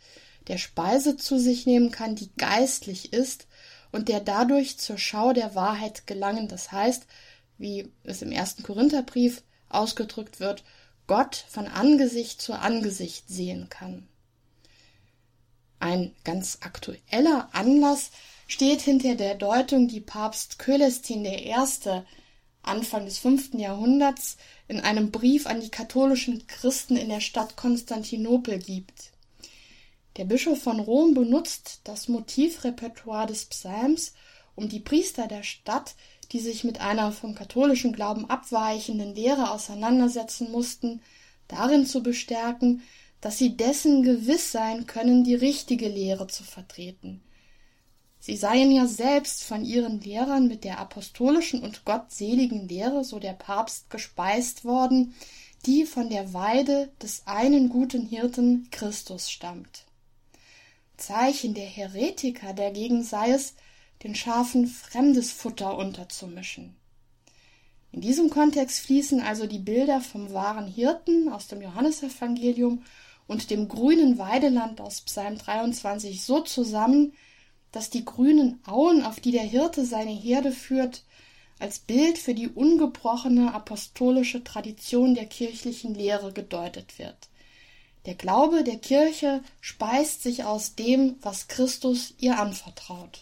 [0.49, 3.47] der Speise zu sich nehmen kann, die geistlich ist
[3.93, 7.07] und der dadurch zur Schau der Wahrheit gelangen, das heißt,
[7.57, 10.65] wie es im ersten Korintherbrief ausgedrückt wird,
[11.07, 14.09] Gott von Angesicht zu Angesicht sehen kann.
[15.79, 18.11] Ein ganz aktueller Anlass
[18.49, 21.55] steht hinter der Deutung, die Papst Cölestin I.
[22.67, 24.37] Anfang des fünften Jahrhunderts
[24.69, 29.13] in einem Brief an die katholischen Christen in der Stadt Konstantinopel gibt.
[30.17, 34.15] Der Bischof von Rom benutzt das Motivrepertoire des Psalms,
[34.55, 35.95] um die Priester der Stadt,
[36.33, 41.03] die sich mit einer vom katholischen Glauben abweichenden Lehre auseinandersetzen mussten,
[41.49, 42.83] darin zu bestärken,
[43.21, 47.23] dass sie dessen gewiss sein können, die richtige Lehre zu vertreten.
[48.27, 53.35] Sie seien ja selbst von ihren Lehrern mit der apostolischen und gottseligen Lehre, so der
[53.35, 55.15] Papst, gespeist worden,
[55.65, 59.85] die von der Weide des einen guten Hirten Christus stammt.
[60.97, 63.55] Zeichen der Heretiker dagegen sei es,
[64.03, 66.75] den Schafen fremdes Futter unterzumischen.
[67.93, 72.83] In diesem Kontext fließen also die Bilder vom wahren Hirten aus dem Johannesevangelium
[73.29, 77.13] und dem grünen Weideland aus Psalm 23 so zusammen,
[77.73, 81.05] dass die grünen Auen, auf die der Hirte seine Herde führt,
[81.59, 87.29] als Bild für die ungebrochene apostolische Tradition der kirchlichen Lehre gedeutet wird.
[88.05, 93.21] Der Glaube der Kirche speist sich aus dem, was Christus ihr anvertraut.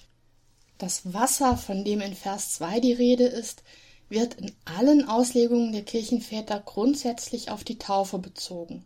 [0.78, 3.62] Das Wasser, von dem in Vers 2 die Rede ist,
[4.09, 8.85] wird in allen Auslegungen der Kirchenväter grundsätzlich auf die Taufe bezogen.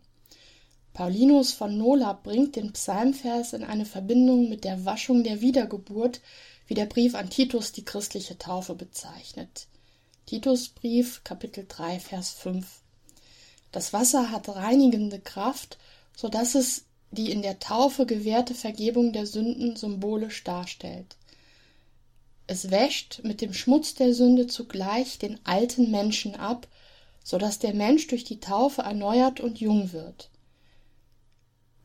[0.99, 6.19] Paulinus von Nola bringt den Psalmvers in eine Verbindung mit der Waschung der Wiedergeburt,
[6.67, 9.67] wie der Brief an Titus die christliche Taufe bezeichnet.
[10.25, 12.81] Titusbrief Kapitel 3 Vers 5
[13.71, 15.77] Das Wasser hat reinigende Kraft,
[16.17, 21.15] so dass es die in der Taufe gewährte Vergebung der Sünden symbolisch darstellt.
[22.45, 26.67] Es wäscht mit dem Schmutz der Sünde zugleich den alten Menschen ab,
[27.23, 30.29] so dass der Mensch durch die Taufe erneuert und jung wird.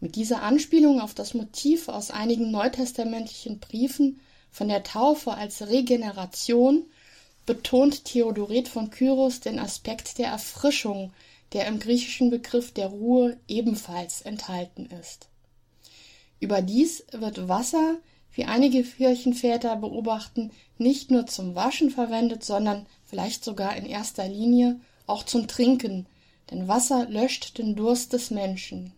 [0.05, 6.85] Mit dieser Anspielung auf das Motiv aus einigen neutestamentlichen Briefen von der Taufe als Regeneration
[7.47, 11.15] betont Theodoret von Kyros den Aspekt der Erfrischung,
[11.55, 15.31] der im griechischen Begriff der Ruhe ebenfalls enthalten ist.
[16.39, 17.97] Überdies wird Wasser,
[18.35, 24.79] wie einige Kirchenväter beobachten, nicht nur zum Waschen verwendet, sondern vielleicht sogar in erster Linie
[25.07, 26.05] auch zum Trinken,
[26.51, 28.93] denn Wasser löscht den Durst des Menschen.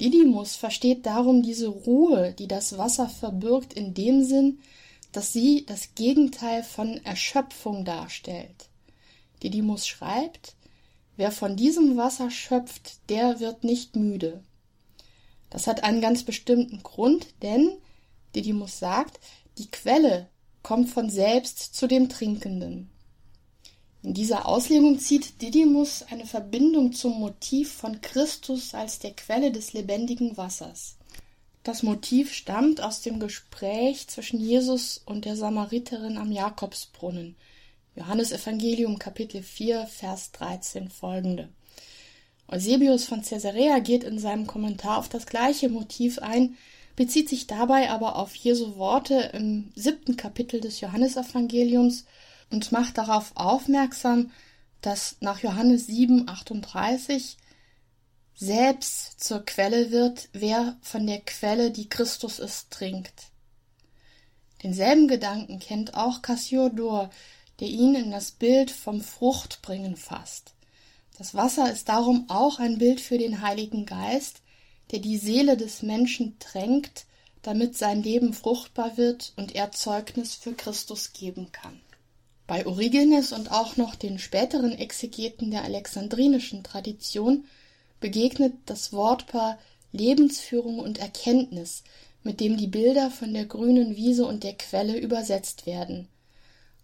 [0.00, 4.60] Didymus versteht darum diese Ruhe, die das Wasser verbirgt, in dem Sinn,
[5.12, 8.68] dass sie das Gegenteil von Erschöpfung darstellt.
[9.42, 10.54] Didymus schreibt,
[11.16, 14.42] wer von diesem Wasser schöpft, der wird nicht müde.
[15.50, 17.78] Das hat einen ganz bestimmten Grund, denn
[18.34, 19.18] Didymus sagt,
[19.56, 20.28] die Quelle
[20.62, 22.90] kommt von selbst zu dem Trinkenden.
[24.02, 29.72] In dieser Auslegung zieht Didymus eine Verbindung zum Motiv von Christus als der Quelle des
[29.72, 30.96] lebendigen Wassers.
[31.64, 37.34] Das Motiv stammt aus dem Gespräch zwischen Jesus und der Samariterin am Jakobsbrunnen.
[37.96, 41.48] Johannes Evangelium Kapitel 4 Vers 13 folgende.
[42.46, 46.56] Eusebius von Caesarea geht in seinem Kommentar auf das gleiche Motiv ein,
[46.94, 52.06] bezieht sich dabei aber auf Jesu Worte im siebten Kapitel des Johannesevangeliums
[52.50, 54.30] und macht darauf aufmerksam,
[54.80, 57.36] dass nach Johannes 7, 38
[58.34, 63.32] selbst zur Quelle wird, wer von der Quelle, die Christus ist, trinkt.
[64.62, 67.10] Denselben Gedanken kennt auch Cassiodor,
[67.60, 70.54] der ihn in das Bild vom Fruchtbringen fasst.
[71.16, 74.42] Das Wasser ist darum auch ein Bild für den Heiligen Geist,
[74.92, 77.06] der die Seele des Menschen tränkt,
[77.42, 81.80] damit sein Leben fruchtbar wird und er Zeugnis für Christus geben kann.
[82.48, 87.44] Bei Origenes und auch noch den späteren Exegeten der alexandrinischen Tradition
[88.00, 89.58] begegnet das Wortpaar
[89.92, 91.84] Lebensführung und Erkenntnis,
[92.22, 96.08] mit dem die Bilder von der grünen Wiese und der Quelle übersetzt werden.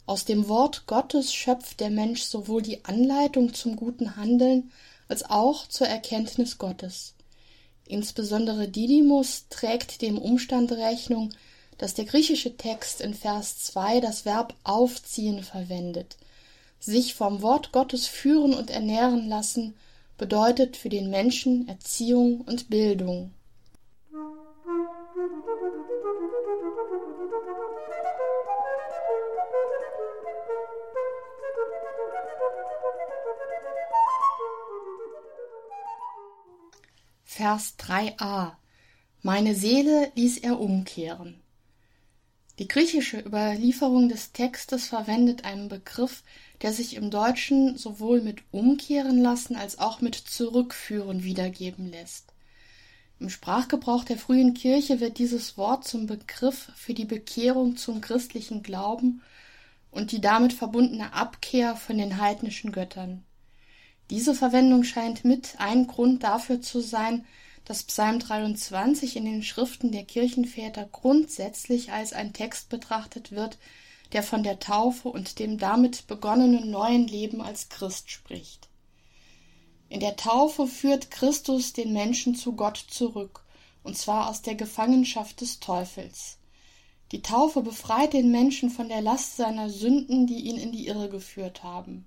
[0.05, 4.71] Aus dem Wort Gottes schöpft der Mensch sowohl die Anleitung zum guten Handeln
[5.09, 7.15] als auch zur Erkenntnis Gottes.
[7.87, 11.31] Insbesondere Didymus trägt dem Umstand Rechnung,
[11.79, 16.17] dass der griechische Text in Vers 2 das Verb aufziehen verwendet.
[16.81, 19.75] Sich vom Wort Gottes führen und ernähren lassen
[20.19, 23.33] bedeutet für den Menschen Erziehung und Bildung.
[37.25, 38.53] Vers 3a
[39.23, 41.44] Meine Seele ließ er umkehren.
[42.61, 46.23] Die griechische Überlieferung des Textes verwendet einen Begriff,
[46.63, 52.33] der sich im Deutschen sowohl mit umkehren lassen als auch mit zurückführen wiedergeben lässt.
[53.19, 58.63] Im Sprachgebrauch der frühen Kirche wird dieses Wort zum Begriff für die Bekehrung zum christlichen
[58.63, 59.23] Glauben
[59.91, 63.25] und die damit verbundene Abkehr von den heidnischen Göttern.
[64.11, 67.25] Diese Verwendung scheint mit ein Grund dafür zu sein,
[67.65, 73.59] dass Psalm 23 in den Schriften der Kirchenväter grundsätzlich als ein Text betrachtet wird,
[74.13, 78.69] der von der Taufe und dem damit begonnenen neuen Leben als Christ spricht.
[79.89, 83.45] In der Taufe führt Christus den Menschen zu Gott zurück,
[83.83, 86.39] und zwar aus der Gefangenschaft des Teufels.
[87.13, 91.09] Die Taufe befreit den Menschen von der Last seiner Sünden, die ihn in die Irre
[91.09, 92.07] geführt haben.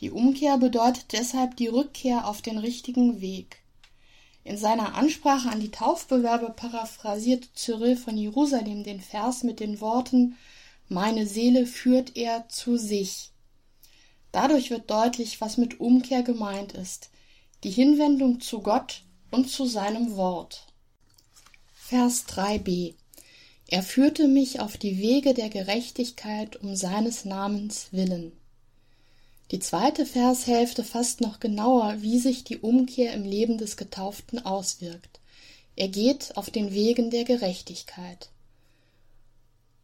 [0.00, 3.62] Die Umkehr bedeutet deshalb die Rückkehr auf den richtigen Weg.
[4.46, 10.36] In seiner Ansprache an die Taufbewerber paraphrasiert Cyril von Jerusalem den Vers mit den Worten
[10.88, 13.32] Meine Seele führt er zu sich.
[14.30, 17.10] Dadurch wird deutlich, was mit Umkehr gemeint ist,
[17.64, 20.68] die Hinwendung zu Gott und zu seinem Wort.
[21.74, 22.94] Vers 3b
[23.66, 28.30] Er führte mich auf die Wege der Gerechtigkeit um seines Namens willen.
[29.52, 35.20] Die zweite Vershälfte fasst noch genauer, wie sich die Umkehr im Leben des Getauften auswirkt.
[35.76, 38.30] Er geht auf den Wegen der Gerechtigkeit.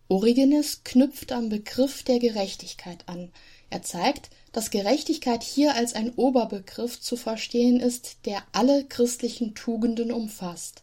[0.08, 3.30] Origenes knüpft am Begriff der Gerechtigkeit an.
[3.70, 10.10] Er zeigt, dass Gerechtigkeit hier als ein Oberbegriff zu verstehen ist, der alle christlichen Tugenden
[10.10, 10.82] umfasst.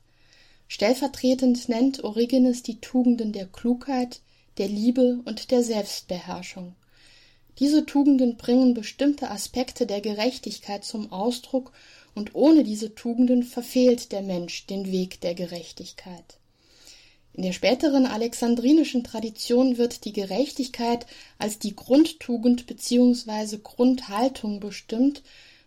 [0.67, 4.21] Stellvertretend nennt Origenes die Tugenden der Klugheit,
[4.57, 6.75] der Liebe und der Selbstbeherrschung.
[7.59, 11.73] Diese Tugenden bringen bestimmte Aspekte der Gerechtigkeit zum Ausdruck,
[12.15, 16.39] und ohne diese Tugenden verfehlt der Mensch den Weg der Gerechtigkeit.
[17.33, 21.05] In der späteren alexandrinischen Tradition wird die Gerechtigkeit
[21.37, 23.59] als die Grundtugend bzw.
[23.63, 25.21] Grundhaltung bestimmt,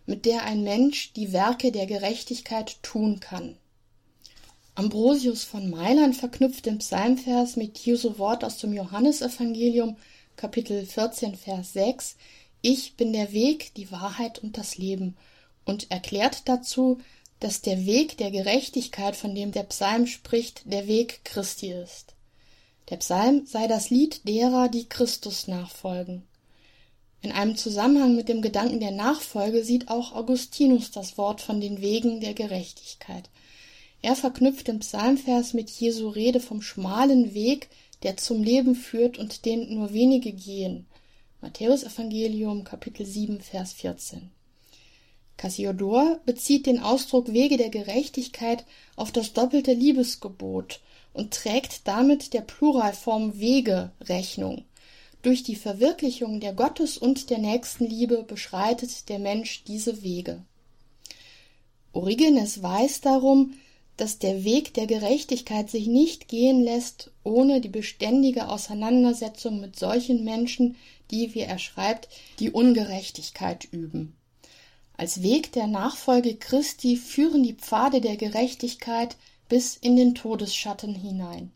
[0.05, 3.55] mit der ein Mensch die Werke der Gerechtigkeit tun kann.
[4.75, 9.95] Ambrosius von Mailand verknüpft den Psalmvers mit Jesu Wort aus dem Johannesevangelium
[10.35, 12.15] Kapitel 14, Vers 6,
[12.61, 15.15] Ich bin der Weg, die Wahrheit und das Leben
[15.65, 16.99] und erklärt dazu,
[17.39, 22.15] dass der Weg der Gerechtigkeit, von dem der Psalm spricht, der Weg Christi ist.
[22.89, 26.23] Der Psalm sei das Lied derer, die Christus nachfolgen.
[27.21, 31.81] In einem Zusammenhang mit dem Gedanken der Nachfolge sieht auch Augustinus das Wort von den
[31.81, 33.29] Wegen der Gerechtigkeit.
[34.01, 37.69] Er verknüpft den Psalmvers mit Jesu Rede vom schmalen Weg,
[38.03, 40.85] der zum Leben führt und den nur wenige gehen.
[41.41, 44.31] Matthäus Evangelium Kapitel 7 Vers 14.
[45.37, 50.79] Cassiodor bezieht den Ausdruck Wege der Gerechtigkeit auf das doppelte Liebesgebot
[51.13, 54.65] und trägt damit der Pluralform Wege Rechnung.
[55.21, 60.43] Durch die Verwirklichung der Gottes- und der Nächstenliebe beschreitet der Mensch diese Wege.
[61.93, 63.53] Origenes weiß darum,
[64.03, 70.25] dass der Weg der Gerechtigkeit sich nicht gehen lässt, ohne die beständige Auseinandersetzung mit solchen
[70.25, 70.75] Menschen,
[71.09, 74.13] die, wie er schreibt, die Ungerechtigkeit üben.
[74.97, 79.15] Als Weg der Nachfolge Christi führen die Pfade der Gerechtigkeit
[79.47, 81.53] bis in den Todesschatten hinein.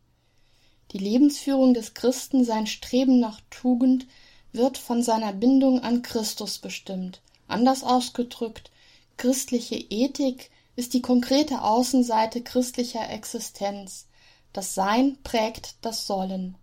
[0.94, 4.08] Die Lebensführung des Christen, sein Streben nach Tugend,
[4.54, 7.20] wird von seiner Bindung an Christus bestimmt.
[7.50, 8.72] Anders ausgedrückt,
[9.18, 14.08] christliche Ethik ist die konkrete Außenseite christlicher Existenz.
[14.54, 16.56] Das Sein prägt das Sollen.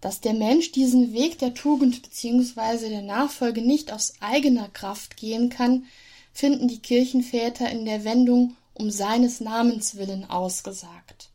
[0.00, 2.88] Dass der Mensch diesen Weg der Tugend bzw.
[2.88, 5.86] der Nachfolge nicht aus eigener Kraft gehen kann,
[6.32, 11.30] finden die Kirchenväter in der Wendung um seines Namens willen ausgesagt.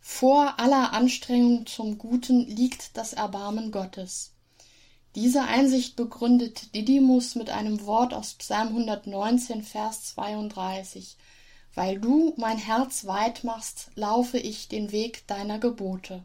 [0.00, 4.31] Vor aller Anstrengung zum Guten liegt das Erbarmen Gottes.
[5.14, 11.16] Diese Einsicht begründet Didymus mit einem Wort aus Psalm 119, Vers 32.
[11.74, 16.22] Weil du mein Herz weit machst, laufe ich den Weg deiner Gebote.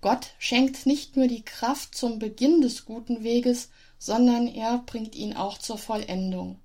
[0.00, 3.68] Gott schenkt nicht nur die Kraft zum Beginn des guten Weges,
[3.98, 6.58] sondern er bringt ihn auch zur Vollendung.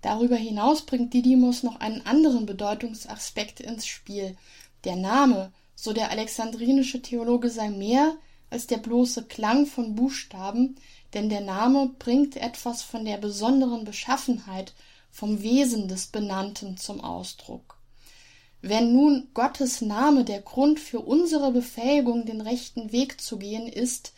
[0.00, 4.36] Darüber hinaus bringt Didymus noch einen anderen Bedeutungsaspekt ins Spiel,
[4.84, 8.16] der Name, so der alexandrinische Theologe, sei mehr
[8.50, 10.76] als der bloße Klang von Buchstaben,
[11.14, 14.74] denn der Name bringt etwas von der besonderen Beschaffenheit,
[15.10, 17.78] vom Wesen des Benannten zum Ausdruck.
[18.60, 24.12] Wenn nun Gottes Name der Grund für unsere Befähigung, den rechten Weg zu gehen ist,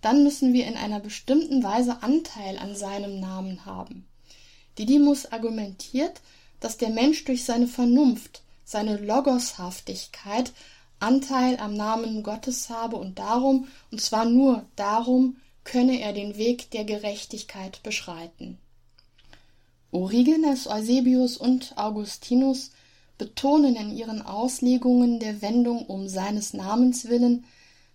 [0.00, 4.06] dann müssen wir in einer bestimmten Weise Anteil an seinem Namen haben.
[4.78, 6.20] Didymus argumentiert,
[6.58, 10.52] dass der Mensch durch seine Vernunft, seine Logoshaftigkeit
[11.02, 16.70] Anteil am Namen Gottes habe und darum, und zwar nur darum, könne er den Weg
[16.70, 18.58] der Gerechtigkeit beschreiten.
[19.90, 22.70] Origenes, Eusebius und Augustinus
[23.18, 27.44] betonen in ihren Auslegungen der Wendung um seines Namens willen,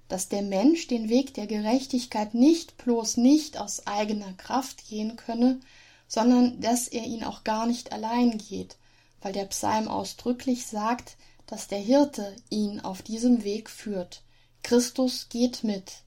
[0.08, 5.60] dass der Mensch den Weg der Gerechtigkeit nicht bloß nicht aus eigener Kraft gehen könne,
[6.08, 8.78] sondern dass er ihn auch gar nicht allein geht,
[9.22, 11.18] weil der Psalm ausdrücklich sagt,
[11.48, 14.22] dass der Hirte ihn auf diesem Weg führt.
[14.64, 16.04] Christus geht mit.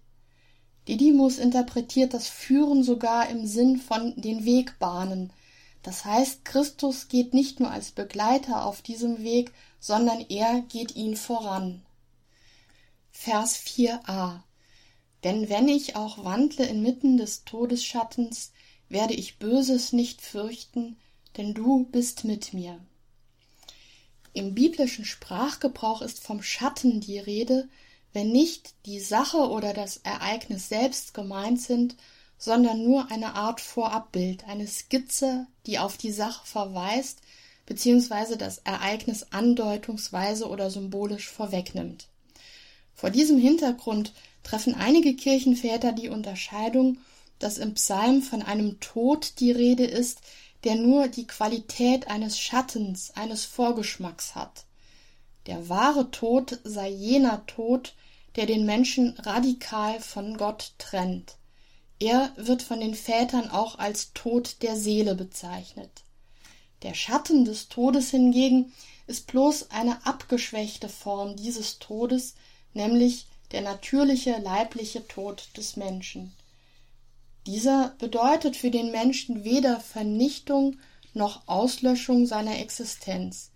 [0.86, 5.32] Didymus interpretiert das Führen sogar im Sinn von den Wegbahnen.
[5.82, 11.16] Das heißt, Christus geht nicht nur als Begleiter auf diesem Weg, sondern er geht ihn
[11.16, 11.82] voran.
[13.10, 14.40] Vers 4a
[15.24, 18.52] Denn wenn ich auch wandle inmitten des Todesschattens,
[18.88, 20.98] werde ich Böses nicht fürchten,
[21.36, 22.78] denn du bist mit mir.
[24.32, 27.68] Im biblischen Sprachgebrauch ist vom Schatten die Rede,
[28.12, 31.96] wenn nicht die Sache oder das Ereignis selbst gemeint sind,
[32.38, 37.20] sondern nur eine Art Vorabbild, eine Skizze, die auf die Sache verweist,
[37.66, 42.08] beziehungsweise das Ereignis andeutungsweise oder symbolisch vorwegnimmt.
[42.94, 44.12] Vor diesem Hintergrund
[44.42, 46.98] treffen einige Kirchenväter die Unterscheidung,
[47.38, 50.20] dass im Psalm von einem Tod die Rede ist,
[50.64, 54.64] der nur die Qualität eines Schattens, eines Vorgeschmacks hat.
[55.46, 57.94] Der wahre Tod sei jener Tod,
[58.36, 61.36] der den Menschen radikal von Gott trennt.
[61.98, 65.90] Er wird von den Vätern auch als Tod der Seele bezeichnet.
[66.82, 68.72] Der Schatten des Todes hingegen
[69.06, 72.34] ist bloß eine abgeschwächte Form dieses Todes,
[72.72, 76.32] nämlich der natürliche leibliche Tod des Menschen.
[77.50, 80.76] Dieser bedeutet für den Menschen weder Vernichtung
[81.14, 83.50] noch Auslöschung seiner Existenz.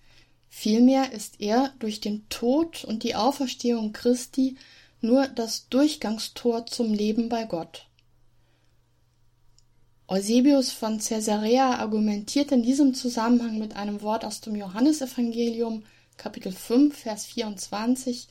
[0.48, 4.56] Vielmehr ist er durch den Tod und die Auferstehung Christi
[5.00, 7.86] nur das Durchgangstor zum Leben bei Gott.
[10.08, 15.84] Eusebius von Caesarea argumentiert in diesem Zusammenhang mit einem Wort aus dem Johannesevangelium,
[16.16, 18.26] Kapitel 5, Vers 24,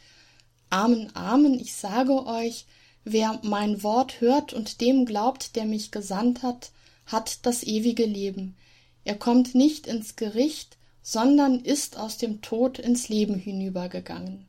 [0.70, 2.66] Amen, Amen, ich sage euch,
[3.06, 6.72] Wer mein Wort hört und dem glaubt, der mich gesandt hat,
[7.06, 8.56] hat das ewige Leben.
[9.04, 14.46] Er kommt nicht ins Gericht, sondern ist aus dem Tod ins Leben hinübergegangen.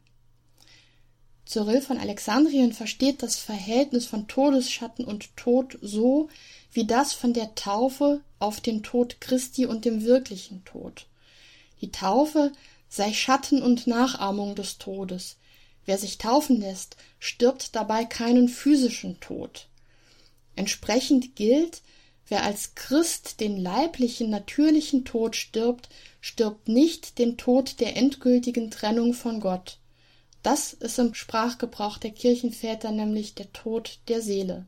[1.47, 6.29] Cyril von Alexandrien versteht das Verhältnis von Todesschatten und Tod so
[6.73, 11.07] wie das von der Taufe auf den Tod Christi und dem wirklichen Tod.
[11.81, 12.53] Die Taufe
[12.89, 15.37] sei Schatten und Nachahmung des Todes.
[15.87, 19.69] Wer sich taufen lässt, stirbt dabei keinen physischen Tod.
[20.57, 21.83] Entsprechend gilt,
[22.29, 25.89] wer als Christ den leiblichen, natürlichen Tod stirbt,
[26.21, 29.79] stirbt nicht den Tod der endgültigen Trennung von Gott.
[30.43, 34.67] Das ist im Sprachgebrauch der Kirchenväter nämlich der Tod der Seele.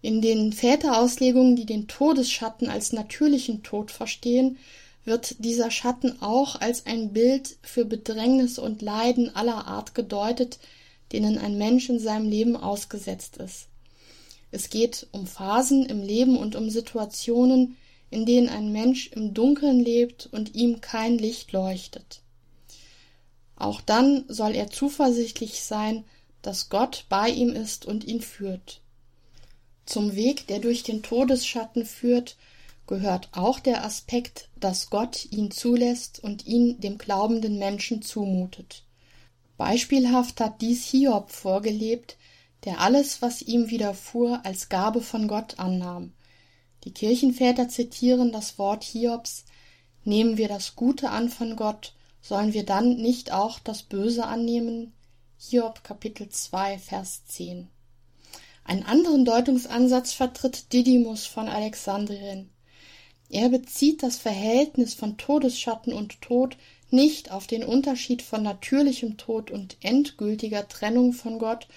[0.00, 4.58] In den Väterauslegungen, die den Todesschatten als natürlichen Tod verstehen,
[5.04, 10.58] wird dieser Schatten auch als ein Bild für Bedrängnis und Leiden aller Art gedeutet,
[11.12, 13.68] denen ein Mensch in seinem Leben ausgesetzt ist.
[14.50, 17.76] Es geht um Phasen im Leben und um Situationen,
[18.10, 22.20] in denen ein Mensch im Dunkeln lebt und ihm kein Licht leuchtet.
[23.56, 26.04] Auch dann soll er zuversichtlich sein,
[26.42, 28.80] dass Gott bei ihm ist und ihn führt.
[29.84, 32.36] Zum Weg, der durch den Todesschatten führt,
[32.88, 38.82] gehört auch der Aspekt, dass Gott ihn zulässt und ihn dem glaubenden Menschen zumutet.
[39.56, 42.16] Beispielhaft hat dies Hiob vorgelebt,
[42.64, 46.12] der alles, was ihm widerfuhr, als Gabe von Gott annahm.
[46.84, 49.44] Die Kirchenväter zitieren das Wort Hiobs
[50.04, 54.94] Nehmen wir das Gute an von Gott, sollen wir dann nicht auch das Böse annehmen?
[55.36, 57.68] Hiob Kapitel 2 Vers 10
[58.64, 62.50] Einen anderen Deutungsansatz vertritt Didymus von Alexandrien.
[63.30, 66.56] Er bezieht das Verhältnis von Todesschatten und Tod
[66.90, 71.68] nicht auf den Unterschied von natürlichem Tod und endgültiger Trennung von Gott,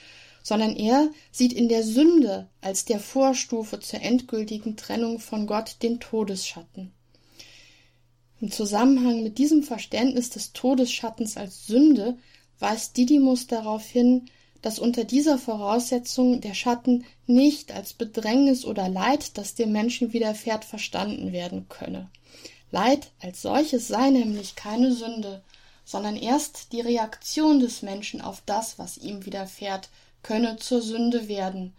[0.43, 5.99] sondern er sieht in der Sünde als der Vorstufe zur endgültigen Trennung von Gott den
[5.99, 6.91] Todesschatten.
[8.39, 12.17] Im Zusammenhang mit diesem Verständnis des Todesschattens als Sünde
[12.59, 14.25] weist Didymus darauf hin,
[14.61, 20.65] dass unter dieser Voraussetzung der Schatten nicht als Bedrängnis oder Leid, das dem Menschen widerfährt,
[20.65, 22.09] verstanden werden könne.
[22.71, 25.43] Leid als solches sei nämlich keine Sünde,
[25.83, 29.89] sondern erst die Reaktion des Menschen auf das, was ihm widerfährt,
[30.23, 31.73] könne zur Sünde werden,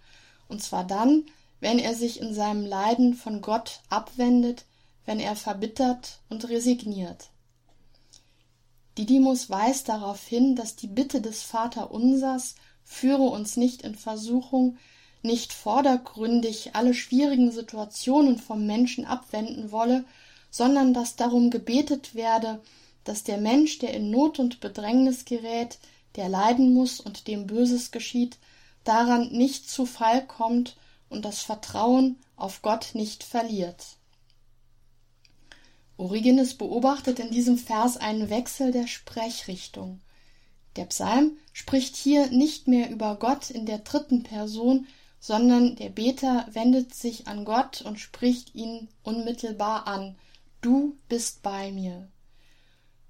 [0.48, 1.24] und zwar dann,
[1.60, 4.64] wenn er sich in seinem Leiden von Gott abwendet,
[5.06, 7.30] wenn er verbittert und resigniert.
[8.98, 14.78] Didymus weist darauf hin, dass die Bitte des Vaterunsers führe uns nicht in Versuchung,
[15.22, 20.04] nicht vordergründig alle schwierigen Situationen vom Menschen abwenden wolle,
[20.50, 22.60] sondern dass darum gebetet werde,
[23.04, 25.78] dass der Mensch, der in Not und Bedrängnis gerät,
[26.16, 28.36] der leiden muss und dem Böses geschieht,
[28.84, 30.76] daran nicht zu Fall kommt
[31.08, 33.96] und das Vertrauen auf Gott nicht verliert.
[35.96, 40.00] Origenes beobachtet in diesem Vers einen Wechsel der Sprechrichtung.
[40.76, 44.86] Der Psalm spricht hier nicht mehr über Gott in der dritten Person,
[45.20, 50.16] sondern der Beter wendet sich an Gott und spricht ihn unmittelbar an.
[50.60, 52.08] Du bist bei mir.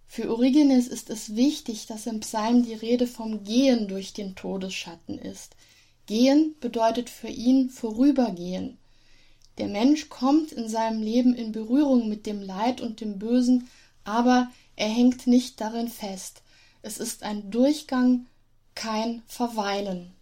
[0.07, 5.19] Für Origenes ist es wichtig, dass im Psalm die Rede vom Gehen durch den Todesschatten
[5.19, 5.57] ist.
[6.05, 8.77] Gehen bedeutet für ihn vorübergehen.
[9.57, 13.69] Der Mensch kommt in seinem Leben in Berührung mit dem Leid und dem Bösen,
[14.05, 16.42] aber er hängt nicht darin fest.
[16.83, 18.27] Es ist ein Durchgang,
[18.75, 20.13] kein Verweilen.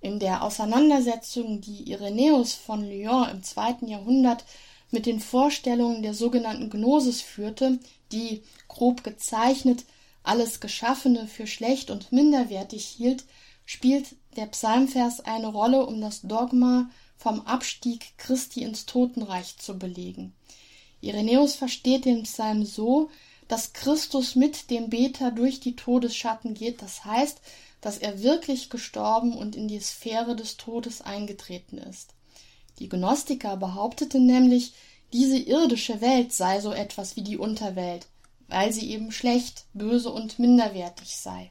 [0.00, 4.44] In der Auseinandersetzung, die Irenäus von Lyon im zweiten Jahrhundert
[4.90, 7.80] mit den Vorstellungen der sogenannten Gnosis führte,
[8.12, 9.84] die, grob gezeichnet,
[10.22, 13.24] alles Geschaffene für schlecht und minderwertig hielt,
[13.66, 20.34] spielt der Psalmvers eine Rolle, um das Dogma vom Abstieg Christi ins Totenreich zu belegen.
[21.00, 23.10] Irenäus versteht den Psalm so,
[23.50, 27.40] dass Christus mit dem Beter durch die Todesschatten geht, das heißt,
[27.80, 32.14] dass er wirklich gestorben und in die Sphäre des Todes eingetreten ist.
[32.78, 34.74] Die Gnostiker behaupteten nämlich,
[35.12, 38.06] diese irdische Welt sei so etwas wie die Unterwelt,
[38.46, 41.50] weil sie eben schlecht, böse und minderwertig sei.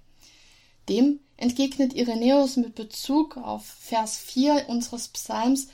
[0.88, 5.68] Dem entgegnet Irenäus mit Bezug auf Vers 4 unseres Psalms,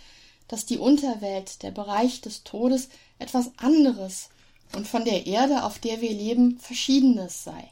[0.47, 4.29] dass die Unterwelt, der Bereich des Todes, etwas anderes
[4.73, 7.71] und von der Erde, auf der wir leben, verschiedenes sei.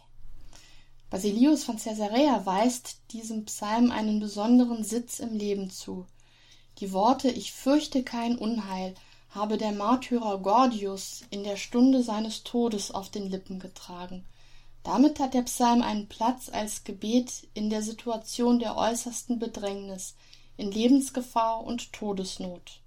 [1.10, 6.06] Basilius von Caesarea weist diesem Psalm einen besonderen Sitz im Leben zu.
[6.80, 8.96] Die Worte Ich fürchte kein Unheil
[9.34, 14.26] habe der Märtyrer Gordius in der Stunde seines Todes auf den Lippen getragen.
[14.84, 20.16] Damit hat der Psalm einen Platz als Gebet in der Situation der äußersten Bedrängnis,
[20.56, 22.82] in Lebensgefahr und Todesnot.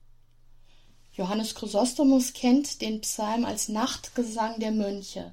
[1.17, 5.33] Johannes Chrysostomus kennt den Psalm als Nachtgesang der Mönche,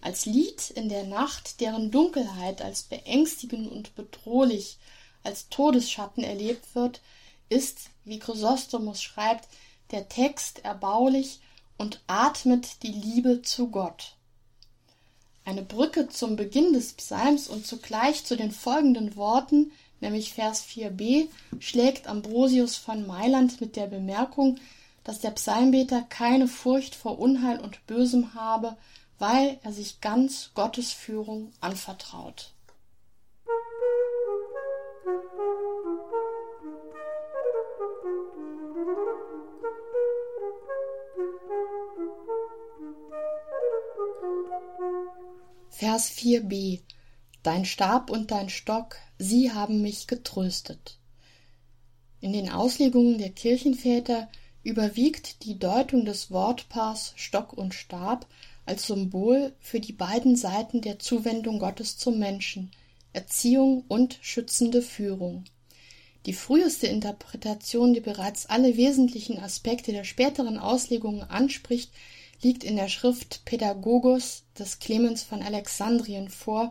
[0.00, 4.78] als Lied in der Nacht, deren Dunkelheit als beängstigend und bedrohlich,
[5.22, 7.00] als Todesschatten erlebt wird,
[7.48, 9.48] ist, wie Chrysostomus schreibt,
[9.92, 11.38] der Text erbaulich
[11.78, 14.16] und atmet die Liebe zu Gott.
[15.44, 19.70] Eine Brücke zum Beginn des Psalms und zugleich zu den folgenden Worten,
[20.00, 21.28] nämlich Vers 4b,
[21.60, 24.58] schlägt Ambrosius von Mailand mit der Bemerkung,
[25.04, 28.76] dass der Psalmbeter keine Furcht vor Unheil und Bösem habe,
[29.18, 32.52] weil er sich ganz Gottes Führung anvertraut.
[45.70, 46.82] Vers 4b
[47.42, 50.98] Dein Stab und dein Stock, sie haben mich getröstet.
[52.20, 54.28] In den Auslegungen der Kirchenväter
[54.64, 58.26] überwiegt die Deutung des Wortpaars Stock und Stab
[58.64, 62.70] als Symbol für die beiden Seiten der Zuwendung Gottes zum Menschen,
[63.12, 65.44] Erziehung und schützende Führung.
[66.26, 71.90] Die früheste Interpretation, die bereits alle wesentlichen Aspekte der späteren Auslegungen anspricht,
[72.42, 76.68] liegt in der Schrift Pädagogos des Clemens von Alexandrien vor,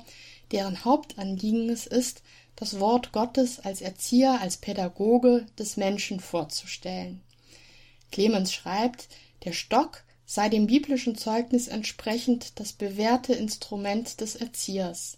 [0.51, 2.23] deren Hauptanliegen es ist,
[2.55, 7.21] das Wort Gottes als Erzieher, als Pädagoge des Menschen vorzustellen.
[8.11, 9.07] Clemens schreibt,
[9.43, 15.17] der Stock sei dem biblischen Zeugnis entsprechend das bewährte Instrument des Erziehers.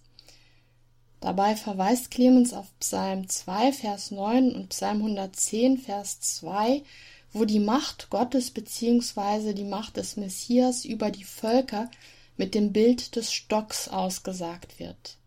[1.20, 6.84] Dabei verweist Clemens auf Psalm 2, Vers 9 und Psalm 110, Vers 2,
[7.32, 9.54] wo die Macht Gottes bzw.
[9.54, 11.90] die Macht des Messias über die Völker
[12.38, 15.18] mit dem Bild des Stocks ausgesagt wird.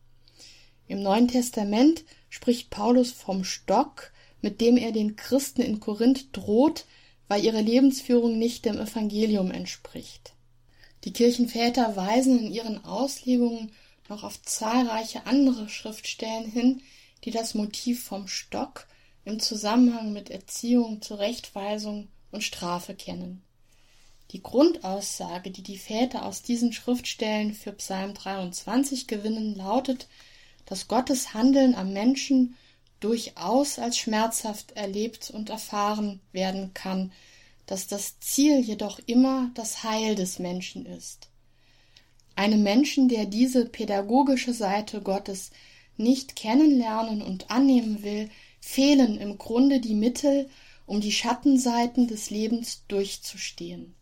[0.88, 6.84] Im Neuen Testament spricht Paulus vom Stock, mit dem er den Christen in Korinth droht,
[7.29, 10.35] weil ihre Lebensführung nicht dem Evangelium entspricht.
[11.05, 13.72] Die Kirchenväter weisen in ihren Auslegungen
[14.09, 16.83] noch auf zahlreiche andere Schriftstellen hin,
[17.24, 18.87] die das Motiv vom Stock
[19.24, 23.43] im Zusammenhang mit Erziehung, Zurechtweisung und Strafe kennen.
[24.33, 30.09] Die Grundaussage, die die Väter aus diesen Schriftstellen für Psalm 23 gewinnen, lautet,
[30.64, 32.57] dass Gottes Handeln am Menschen
[33.01, 37.12] durchaus als schmerzhaft erlebt und erfahren werden kann,
[37.66, 41.28] dass das Ziel jedoch immer das Heil des Menschen ist.
[42.36, 45.51] Einem Menschen, der diese pädagogische Seite Gottes
[45.97, 48.30] nicht kennenlernen und annehmen will,
[48.61, 50.49] fehlen im Grunde die Mittel,
[50.86, 53.94] um die Schattenseiten des Lebens durchzustehen.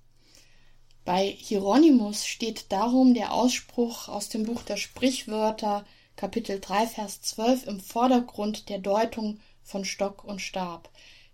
[1.05, 5.85] Bei Hieronymus steht darum der Ausspruch aus dem Buch der Sprichwörter
[6.17, 10.89] Kapitel 3 Vers 12 im Vordergrund der Deutung von Stock und Stab.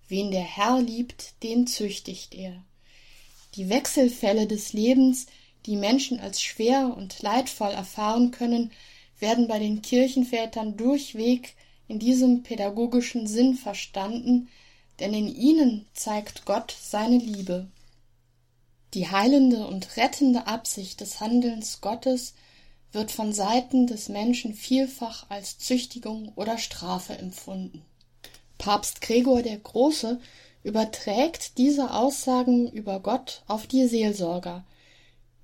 [0.08, 2.64] Wen der Herr liebt, den züchtigt er.
[3.56, 5.26] Die Wechselfälle des Lebens,
[5.66, 8.72] die Menschen als schwer und leidvoll erfahren können,
[9.18, 11.54] werden bei den Kirchenvätern durchweg
[11.86, 14.48] in diesem pädagogischen Sinn verstanden,
[14.98, 17.68] denn in ihnen zeigt Gott seine Liebe.
[18.94, 22.34] Die heilende und rettende Absicht des Handelns Gottes
[22.92, 27.82] wird von Seiten des Menschen vielfach als Züchtigung oder Strafe empfunden.
[28.58, 30.20] Papst Gregor der Große
[30.62, 34.64] überträgt diese Aussagen über Gott auf die Seelsorger.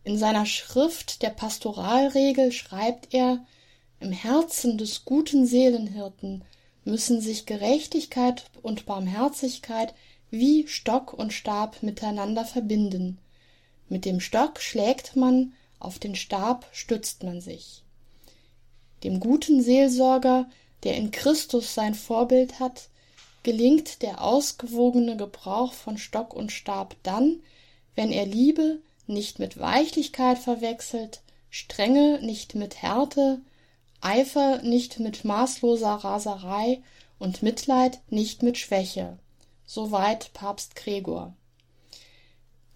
[0.04, 3.44] In seiner Schrift der Pastoralregel schreibt er
[4.00, 6.44] im Herzen des guten Seelenhirten
[6.84, 9.94] müssen sich Gerechtigkeit und Barmherzigkeit
[10.30, 13.18] wie Stock und Stab miteinander verbinden.
[13.88, 17.82] Mit dem Stock schlägt man, auf den Stab stützt man sich.
[19.04, 20.48] Dem guten Seelsorger,
[20.82, 22.88] der in Christus sein Vorbild hat,
[23.42, 27.42] gelingt der ausgewogene Gebrauch von Stock und Stab dann,
[27.94, 33.40] wenn er Liebe nicht mit Weichlichkeit verwechselt, Strenge nicht mit Härte,
[34.00, 36.82] Eifer nicht mit maßloser Raserei
[37.18, 39.18] und Mitleid nicht mit Schwäche.
[39.64, 41.34] Soweit Papst Gregor.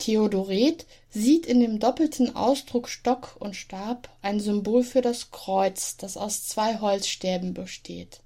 [0.01, 6.17] Theodoret sieht in dem doppelten Ausdruck Stock und Stab ein Symbol für das Kreuz, das
[6.17, 8.21] aus zwei Holzstäben besteht.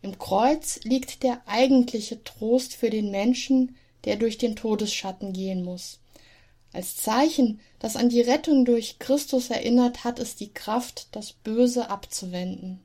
[0.00, 5.98] Im Kreuz liegt der eigentliche Trost für den Menschen, der durch den Todesschatten gehen muss.
[6.72, 11.90] Als Zeichen, das an die Rettung durch Christus erinnert, hat es die Kraft, das Böse
[11.90, 12.80] abzuwenden.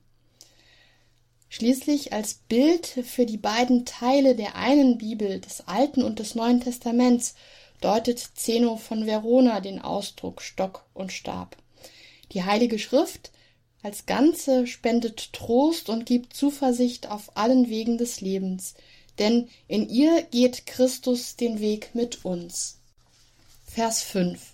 [1.50, 6.62] Schließlich als Bild für die beiden Teile der einen Bibel, des Alten und des Neuen
[6.62, 7.36] Testaments,
[7.84, 11.58] deutet Zeno von Verona den Ausdruck Stock und Stab.
[12.32, 13.32] Die Heilige Schrift
[13.82, 18.76] als Ganze spendet Trost und gibt Zuversicht auf allen Wegen des Lebens,
[19.20, 22.80] denn in ihr geht Christus den Weg mit uns.
[23.66, 24.54] Vers 5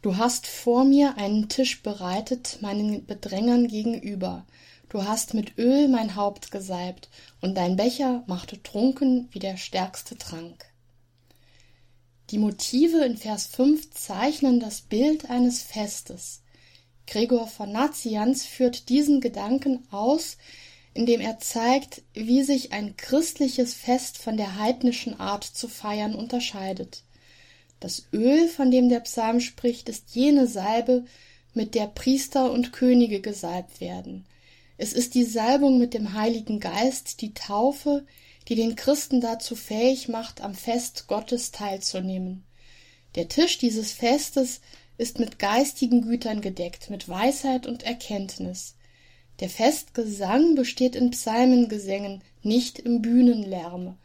[0.00, 4.46] Du hast vor mir einen Tisch bereitet, meinen Bedrängern gegenüber.
[4.88, 7.08] Du hast mit Öl mein Haupt gesalbt,
[7.40, 10.67] und dein Becher machte trunken wie der stärkste Trank.
[12.30, 16.42] Die Motive in Vers 5 zeichnen das Bild eines Festes.
[17.06, 20.36] Gregor von Nazianz führt diesen Gedanken aus,
[20.92, 27.02] indem er zeigt, wie sich ein christliches Fest von der heidnischen Art zu feiern unterscheidet.
[27.80, 31.06] Das Öl, von dem der Psalm spricht, ist jene Salbe,
[31.54, 34.26] mit der Priester und Könige gesalbt werden.
[34.80, 38.06] Es ist die Salbung mit dem Heiligen Geist, die Taufe,
[38.46, 42.44] die den Christen dazu fähig macht, am Fest Gottes teilzunehmen.
[43.16, 44.60] Der Tisch dieses Festes
[44.96, 48.76] ist mit geistigen Gütern gedeckt, mit Weisheit und Erkenntnis.
[49.40, 53.98] Der Festgesang besteht in Psalmengesängen, nicht im Bühnenlärm.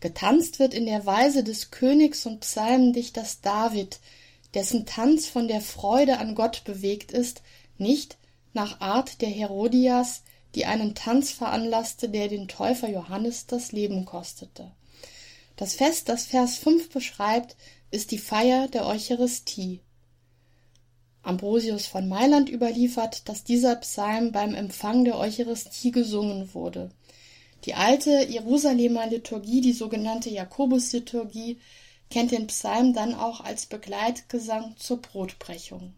[0.00, 4.00] Getanzt wird in der Weise des Königs und Psalmendichters David,
[4.54, 7.42] dessen Tanz von der Freude an Gott bewegt ist,
[7.78, 8.16] nicht
[8.58, 10.24] nach Art der Herodias,
[10.56, 14.72] die einen Tanz veranlasste, der den Täufer Johannes das Leben kostete.
[15.54, 17.56] Das Fest, das Vers 5 beschreibt,
[17.92, 19.80] ist die Feier der Eucharistie.
[21.22, 26.90] Ambrosius von Mailand überliefert, dass dieser Psalm beim Empfang der Eucharistie gesungen wurde.
[27.64, 31.60] Die alte Jerusalemer Liturgie, die sogenannte Jakobusliturgie,
[32.10, 35.94] kennt den Psalm dann auch als Begleitgesang zur Brotbrechung.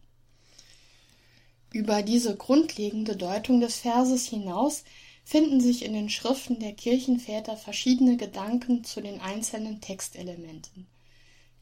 [1.72, 4.82] Über diese grundlegende Deutung des Verses hinaus
[5.24, 10.86] finden sich in den Schriften der Kirchenväter verschiedene Gedanken zu den einzelnen Textelementen.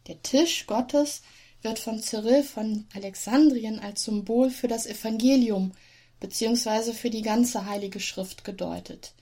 [0.07, 1.21] Der Tisch Gottes
[1.61, 5.73] wird von Cyril von Alexandrien als Symbol für das Evangelium
[6.21, 6.93] bzw.
[6.93, 9.13] für die ganze Heilige Schrift gedeutet.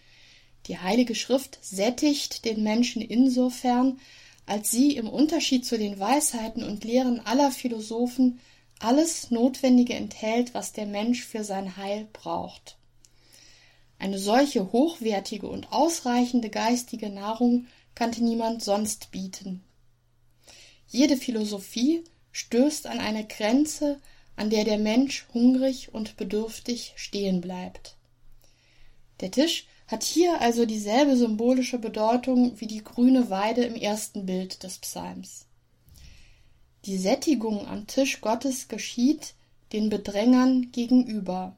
[0.66, 3.98] Die Heilige Schrift sättigt den Menschen insofern,
[4.46, 8.38] als sie im Unterschied zu den Weisheiten und Lehren aller Philosophen
[8.78, 12.76] alles Notwendige enthält, was der Mensch für sein Heil braucht.
[13.98, 19.64] Eine solche hochwertige und ausreichende geistige Nahrung kannte niemand sonst bieten.
[20.88, 24.00] Jede Philosophie stößt an eine Grenze,
[24.36, 27.96] an der der Mensch hungrig und bedürftig stehen bleibt.
[29.20, 34.62] Der Tisch hat hier also dieselbe symbolische Bedeutung wie die grüne Weide im ersten Bild
[34.62, 35.45] des Psalms.
[36.86, 39.34] Die Sättigung am Tisch Gottes geschieht
[39.72, 41.56] den Bedrängern gegenüber.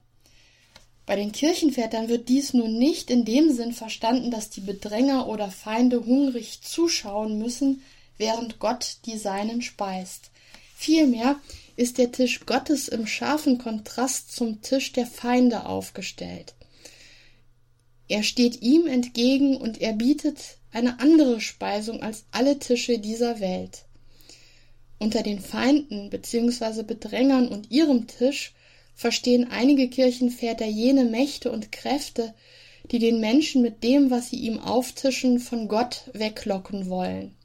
[1.04, 5.50] Bei den Kirchenvätern wird dies nun nicht in dem Sinn verstanden, dass die Bedränger oder
[5.50, 7.82] Feinde hungrig zuschauen müssen,
[8.16, 10.30] während Gott die Seinen speist.
[10.74, 11.36] Vielmehr
[11.76, 16.54] ist der Tisch Gottes im scharfen Kontrast zum Tisch der Feinde aufgestellt.
[18.08, 23.84] Er steht ihm entgegen und er bietet eine andere Speisung als alle Tische dieser Welt.
[24.98, 26.82] Unter den Feinden bzw.
[26.82, 28.54] Bedrängern und ihrem Tisch
[28.94, 32.34] verstehen einige Kirchenväter jene Mächte und Kräfte,
[32.90, 37.36] die den Menschen mit dem, was sie ihm auftischen, von Gott weglocken wollen.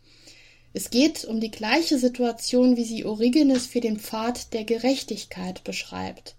[0.74, 6.36] Es geht um die gleiche Situation, wie sie Origenes für den Pfad der Gerechtigkeit beschreibt.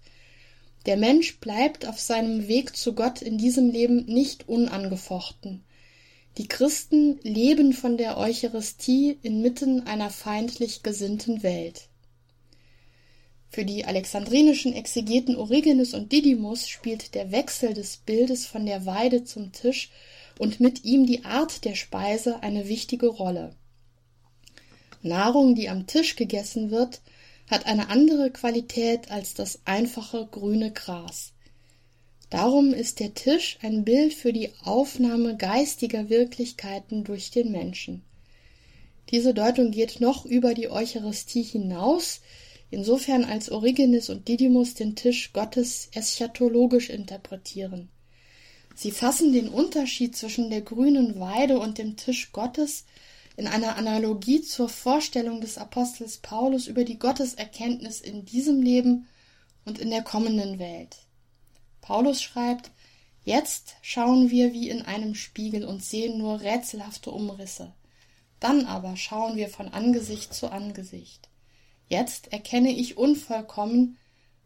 [0.85, 5.63] Der Mensch bleibt auf seinem Weg zu Gott in diesem Leben nicht unangefochten.
[6.37, 11.87] Die Christen leben von der Eucharistie inmitten einer feindlich gesinnten Welt.
[13.47, 19.23] Für die alexandrinischen Exegeten Origenes und Didymus spielt der Wechsel des Bildes von der Weide
[19.23, 19.91] zum Tisch
[20.37, 23.55] und mit ihm die Art der Speise eine wichtige Rolle.
[25.01, 27.01] Nahrung, die am Tisch gegessen wird,
[27.49, 31.31] hat eine andere Qualität als das einfache grüne Gras.
[32.29, 38.03] Darum ist der Tisch ein Bild für die Aufnahme geistiger Wirklichkeiten durch den Menschen.
[39.11, 42.21] Diese Deutung geht noch über die Eucharistie hinaus,
[42.71, 47.89] insofern als Origenes und Didymus den Tisch Gottes eschatologisch interpretieren.
[48.73, 52.85] Sie fassen den Unterschied zwischen der grünen Weide und dem Tisch Gottes
[53.37, 59.07] in einer Analogie zur Vorstellung des Apostels Paulus über die Gotteserkenntnis in diesem Leben
[59.65, 61.04] und in der kommenden Welt.
[61.85, 62.71] Paulus schreibt,
[63.25, 67.73] Jetzt schauen wir wie in einem Spiegel und sehen nur rätselhafte Umrisse.
[68.39, 71.29] Dann aber schauen wir von Angesicht zu Angesicht.
[71.87, 73.97] Jetzt erkenne ich unvollkommen,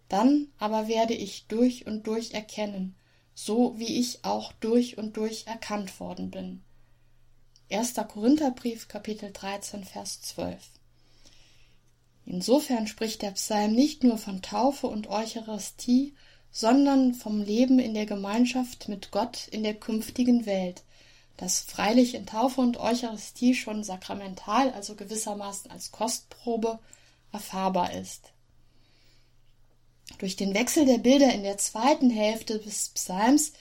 [0.10, 2.96] dann aber werde ich durch und durch erkennen,
[3.34, 6.62] so wie ich auch durch und durch erkannt worden bin.
[7.72, 7.94] 1.
[7.96, 10.58] Korintherbrief, Kapitel 13, Vers 12.
[12.26, 16.16] Insofern spricht der Psalm nicht nur von Taufe und Eucharistie,
[16.52, 20.84] sondern vom Leben in der Gemeinschaft mit Gott in der künftigen Welt,
[21.38, 26.80] das freilich in Taufe und Eucharistie schon sakramental, also gewissermaßen als Kostprobe,
[27.32, 28.32] erfahrbar ist.
[30.18, 33.54] Durch den Wechsel der Bilder in der zweiten Hälfte des Psalms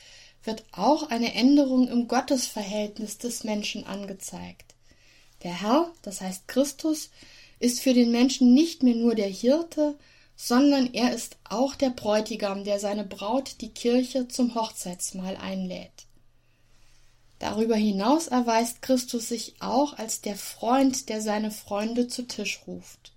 [0.43, 4.74] wird auch eine Änderung im Gottesverhältnis des Menschen angezeigt.
[5.43, 7.11] Der Herr, das heißt Christus,
[7.61, 9.97] ist für den Menschen nicht mehr nur der Hirte,
[10.41, 16.07] sondern er ist auch der Bräutigam, der seine Braut, die Kirche, zum Hochzeitsmahl einlädt.
[17.41, 23.12] Darüber hinaus erweist Christus sich auch als der Freund, der seine Freunde zu Tisch ruft.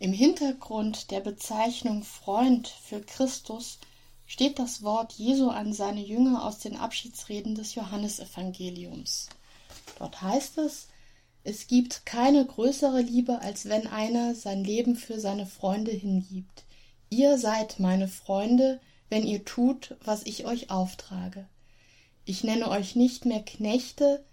[0.00, 3.78] Im Hintergrund der Bezeichnung Freund für Christus
[4.26, 9.28] steht das Wort Jesu an seine Jünger aus den Abschiedsreden des Johannesevangeliums.
[10.00, 10.88] Dort heißt es,
[11.46, 16.64] es gibt keine größere Liebe, als wenn einer sein Leben für seine Freunde hingibt.
[17.10, 18.80] Ihr seid meine Freunde,
[19.10, 21.46] wenn ihr tut, was ich euch auftrage.
[22.24, 24.24] Ich nenne euch nicht mehr Knechte,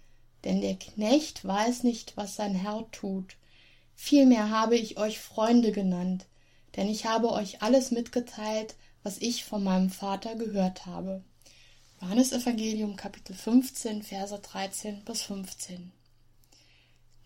[0.44, 3.36] denn der Knecht weiß nicht, was sein Herr tut.
[3.94, 6.24] Vielmehr habe ich euch Freunde genannt,
[6.76, 11.22] denn ich habe euch alles mitgeteilt, was ich von meinem Vater gehört habe.
[12.00, 15.92] Johannes Evangelium Kapitel 15 Verse 13 bis 15.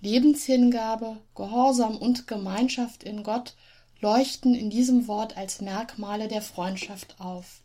[0.07, 3.57] Lebenshingabe, Gehorsam und Gemeinschaft in Gott
[4.01, 7.61] leuchten in diesem Wort als Merkmale der Freundschaft auf.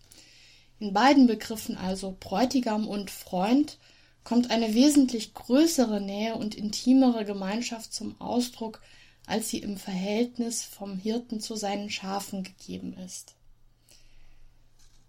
[0.79, 3.77] In beiden Begriffen also Bräutigam und Freund
[4.23, 8.81] kommt eine wesentlich größere Nähe und intimere Gemeinschaft zum Ausdruck,
[9.27, 13.35] als sie im Verhältnis vom Hirten zu seinen Schafen gegeben ist.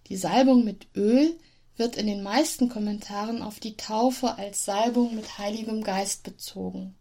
[0.08, 1.34] Die Salbung mit Öl
[1.78, 6.94] wird in den meisten Kommentaren auf die Taufe als Salbung mit Heiligem Geist bezogen.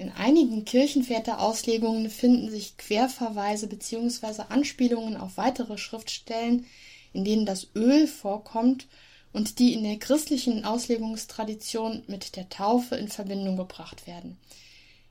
[0.00, 4.44] In einigen Kirchenväterauslegungen finden sich Querverweise bzw.
[4.48, 6.64] Anspielungen auf weitere Schriftstellen,
[7.12, 8.86] in denen das Öl vorkommt
[9.34, 14.38] und die in der christlichen Auslegungstradition mit der Taufe in Verbindung gebracht werden.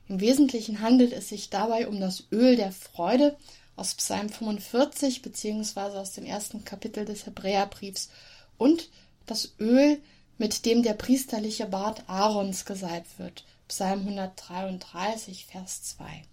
[0.08, 3.36] Im Wesentlichen handelt es sich dabei um das Öl der Freude
[3.76, 5.98] aus Psalm 45 bzw.
[5.98, 8.10] aus dem ersten Kapitel des Hebräerbriefs
[8.58, 8.90] und
[9.26, 10.00] das Öl,
[10.36, 13.44] mit dem der priesterliche Bart Aarons gesalbt wird.
[13.70, 16.24] Psalm 133, Vers 2.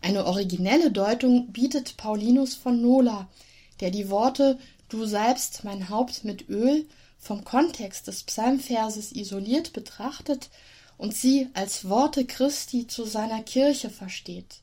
[0.00, 3.28] Eine originelle Deutung bietet Paulinus von Nola,
[3.80, 4.58] der die Worte
[4.88, 6.88] Du salbst mein Haupt mit Öl
[7.18, 10.48] vom Kontext des Psalmverses isoliert betrachtet
[10.96, 14.62] und sie als Worte Christi zu seiner Kirche versteht.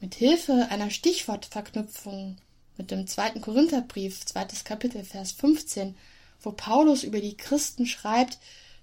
[0.00, 2.38] Mit Hilfe einer Stichwortverknüpfung
[2.76, 5.94] mit dem zweiten Korintherbrief, zweites Kapitel, Vers 15,
[6.40, 8.40] wo Paulus über die Christen schreibt,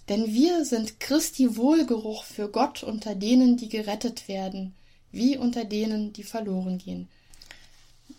[0.09, 4.75] denn wir sind Christi Wohlgeruch für Gott unter denen, die gerettet werden,
[5.11, 7.07] wie unter denen, die verloren gehen.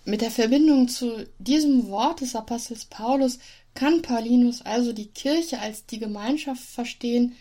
[0.05, 3.39] Mit der Verbindung zu diesem Wort des Apostels Paulus
[3.75, 7.37] kann Paulinus also die Kirche als die Gemeinschaft verstehen,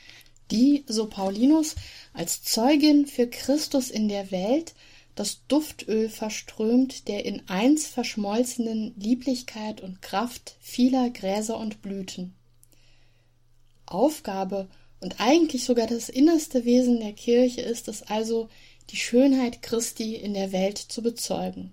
[0.52, 1.76] die, so Paulinus,
[2.14, 4.74] als Zeugin für Christus in der Welt
[5.16, 12.34] das Duftöl verströmt der in eins verschmolzenen Lieblichkeit und Kraft vieler Gräser und Blüten.
[13.94, 14.68] Aufgabe
[15.00, 18.50] und eigentlich sogar das innerste Wesen der Kirche ist es also,
[18.90, 21.72] die Schönheit Christi in der Welt zu bezeugen.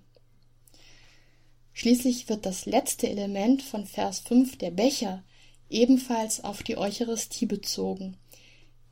[1.73, 5.23] Schließlich wird das letzte Element von Vers 5, der Becher,
[5.71, 8.17] ebenfalls auf die Eucharistie bezogen.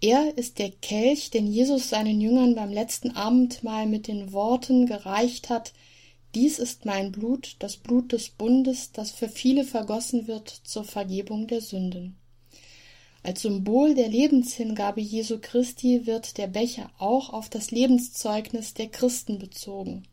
[0.01, 5.51] Er ist der Kelch, den Jesus seinen Jüngern beim letzten Abendmahl mit den Worten gereicht
[5.51, 5.73] hat,
[6.35, 11.47] dies ist mein Blut, das Blut des Bundes, das für viele vergossen wird zur Vergebung
[11.47, 12.17] der Sünden.
[13.23, 19.39] Als Symbol der Lebenshingabe Jesu Christi wird der Becher auch auf das Lebenszeugnis der Christen
[19.39, 20.05] bezogen.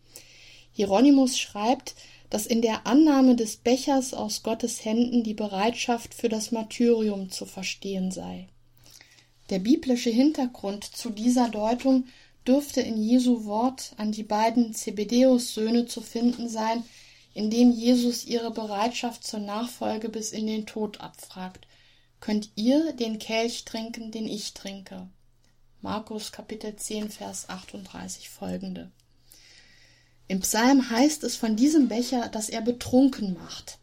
[0.74, 1.96] Hieronymus schreibt,
[2.30, 7.46] dass in der Annahme des Bechers aus Gottes Händen die Bereitschaft für das Martyrium zu
[7.46, 8.48] verstehen sei.
[9.50, 12.06] Der biblische Hintergrund zu dieser Deutung
[12.48, 16.84] dürfte in Jesu Wort an die beiden Zebedeus-Söhne zu finden sein,
[17.34, 21.65] in dem Jesus ihre Bereitschaft zur Nachfolge bis in den Tod abfragt.
[22.26, 25.08] Könnt ihr den Kelch trinken, den ich trinke?
[25.82, 28.90] Markus Kapitel 10, Vers 38 folgende.
[30.28, 33.78] Im Psalm heißt es von diesem Becher, dass er betrunken macht.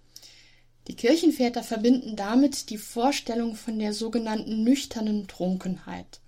[0.89, 6.19] Die Kirchenväter verbinden damit die Vorstellung von der sogenannten nüchternen Trunkenheit.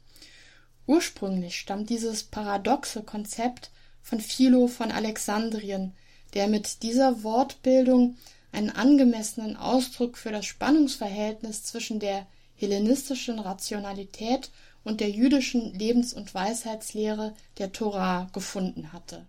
[0.87, 5.97] Ursprünglich stammt dieses paradoxe Konzept von Philo von Alexandrien,
[6.35, 8.17] der mit dieser Wortbildung
[8.55, 14.51] einen angemessenen Ausdruck für das Spannungsverhältnis zwischen der hellenistischen Rationalität
[14.85, 19.27] und der jüdischen Lebens- und Weisheitslehre der Torah gefunden hatte.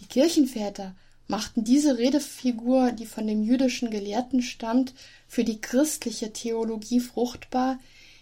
[0.00, 0.94] Die Kirchenväter
[1.28, 4.92] machten diese Redefigur, die von dem jüdischen Gelehrten stammt,
[5.28, 7.78] für die christliche Theologie fruchtbar,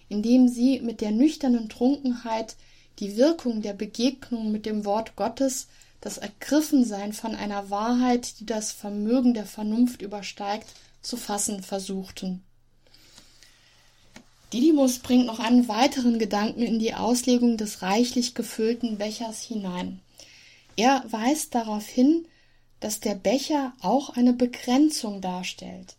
[0.09, 2.57] indem sie mit der nüchternen Trunkenheit
[2.99, 5.69] die Wirkung der Begegnung mit dem Wort Gottes,
[6.01, 10.69] das Ergriffensein von einer Wahrheit, die das Vermögen der Vernunft übersteigt,
[11.03, 12.45] zu fassen versuchten.
[14.53, 20.01] Didymus bringt noch einen weiteren Gedanken in die Auslegung des reichlich gefüllten Bechers hinein.
[20.77, 22.27] Er weist darauf hin,
[22.81, 25.97] dass der Becher auch eine Begrenzung darstellt.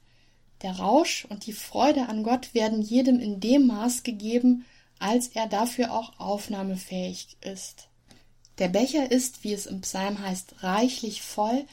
[0.61, 4.65] Der Rausch und die Freude an Gott werden jedem in dem Maß gegeben,
[4.97, 7.88] als er dafür auch aufnahmefähig ist.
[8.59, 11.65] Der Becher ist, wie es im Psalm heißt, reichlich voll,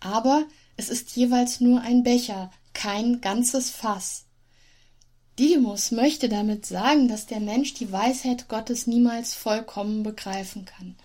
[0.00, 4.24] aber es ist jeweils nur ein Becher, kein ganzes Fass.
[5.38, 10.96] Didymus möchte damit sagen, dass der Mensch die Weisheit Gottes niemals vollkommen begreifen kann.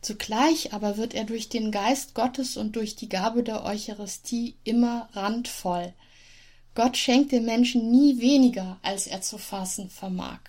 [0.00, 5.08] Zugleich aber wird er durch den Geist Gottes und durch die Gabe der Eucharistie immer
[5.12, 5.92] randvoll.
[6.74, 10.40] Gott schenkt dem Menschen nie weniger, als er zu fassen vermag.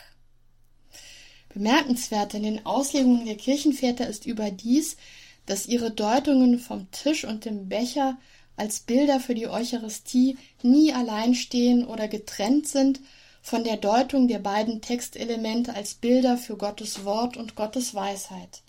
[1.53, 4.97] Bemerkenswert in den Auslegungen der Kirchenväter ist überdies,
[5.45, 8.17] dass ihre Deutungen vom Tisch und dem Becher
[8.55, 13.01] als Bilder für die Eucharistie nie allein stehen oder getrennt sind
[13.41, 18.61] von der Deutung der beiden Textelemente als Bilder für Gottes Wort und Gottes Weisheit.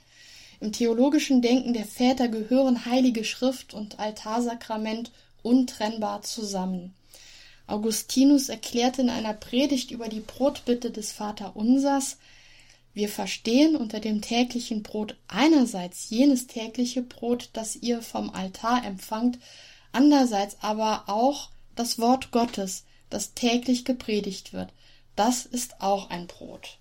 [0.60, 5.10] Im theologischen Denken der Väter gehören Heilige Schrift und Altarsakrament
[5.42, 6.94] untrennbar zusammen.
[7.66, 12.18] Augustinus erklärte in einer Predigt über die Brotbitte des Vaterunsers,
[12.94, 19.38] wir verstehen unter dem täglichen Brot einerseits jenes tägliche Brot, das ihr vom Altar empfangt,
[19.90, 24.72] andererseits aber auch das Wort Gottes, das täglich gepredigt wird.
[25.16, 26.78] Das ist auch ein Brot.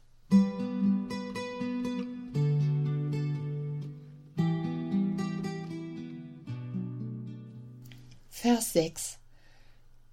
[8.29, 9.17] Vers 6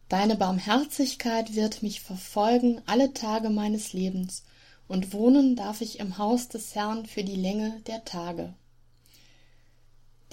[0.08, 4.44] Deine Barmherzigkeit wird mich verfolgen alle Tage meines Lebens,
[4.90, 8.54] und wohnen darf ich im Haus des Herrn für die Länge der Tage.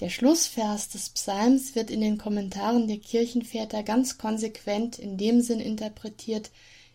[0.00, 5.60] Der Schlussvers des Psalms wird in den Kommentaren der Kirchenväter ganz konsequent in dem Sinn
[5.60, 6.50] interpretiert,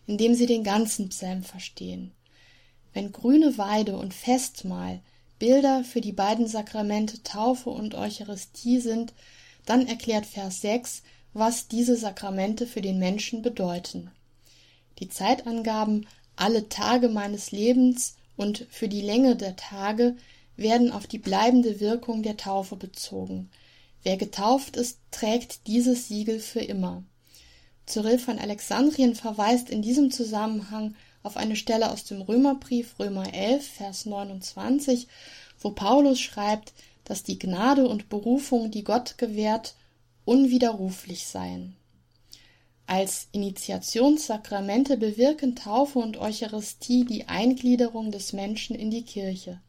[0.06, 2.12] in dem sie den ganzen Psalm verstehen.
[2.92, 5.00] Wenn grüne Weide und Festmahl
[5.38, 9.14] Bilder für die beiden Sakramente Taufe und Eucharistie sind,
[9.64, 11.02] dann erklärt Vers 6,
[11.32, 14.10] was diese Sakramente für den Menschen bedeuten.
[14.98, 16.06] Die Zeitangaben
[16.36, 20.16] alle Tage meines Lebens und für die Länge der Tage
[20.56, 23.50] werden auf die bleibende Wirkung der Taufe bezogen.
[24.02, 27.02] Wer getauft ist, trägt dieses Siegel für immer.
[27.86, 33.66] Cyril von Alexandrien verweist in diesem Zusammenhang auf eine Stelle aus dem Römerbrief Römer 11,
[33.66, 35.08] Vers 29,
[35.60, 36.72] wo Paulus schreibt,
[37.04, 39.74] dass die Gnade und Berufung, die Gott gewährt,
[40.24, 41.76] unwiderruflich seien.
[42.86, 49.60] Als Initiationssakramente bewirken Taufe und Eucharistie die Eingliederung des Menschen in die Kirche.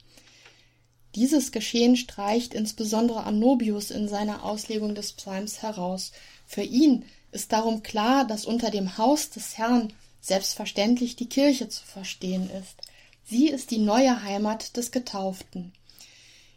[1.15, 6.11] Dieses Geschehen streicht insbesondere Anobius in seiner Auslegung des Psalms heraus.
[6.45, 11.85] Für ihn ist darum klar, dass unter dem Haus des Herrn selbstverständlich die Kirche zu
[11.85, 12.75] verstehen ist.
[13.23, 15.71] Sie ist die neue Heimat des Getauften.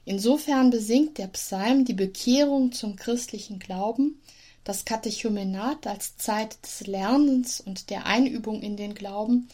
[0.04, 4.20] Insofern besingt der Psalm die Bekehrung zum christlichen Glauben,
[4.68, 9.48] das Katechumenat als Zeit des Lernens und der Einübung in den Glauben,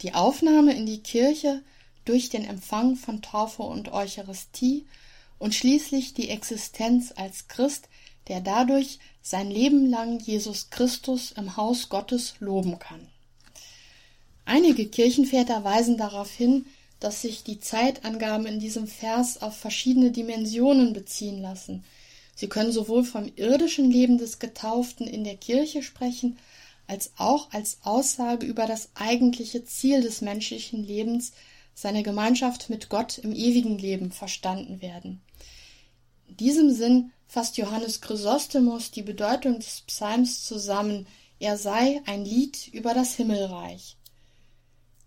[0.00, 1.62] die Aufnahme in die Kirche
[2.06, 4.86] durch den Empfang von Taufe und Eucharistie
[5.38, 7.90] und schließlich die Existenz als Christ,
[8.28, 13.06] der dadurch sein Leben lang Jesus Christus im Haus Gottes loben kann.
[14.46, 16.64] Einige Kirchenväter weisen darauf hin,
[16.98, 21.84] dass sich die Zeitangaben in diesem Vers auf verschiedene Dimensionen beziehen lassen.
[22.36, 26.38] Sie können sowohl vom irdischen Leben des Getauften in der Kirche sprechen,
[26.86, 31.32] als auch als Aussage über das eigentliche Ziel des menschlichen Lebens,
[31.74, 35.20] seine Gemeinschaft mit Gott im ewigen Leben verstanden werden.
[36.28, 41.06] In diesem Sinn fasst Johannes Chrysostomus die Bedeutung des Psalms zusammen,
[41.38, 43.96] er sei ein Lied über das Himmelreich.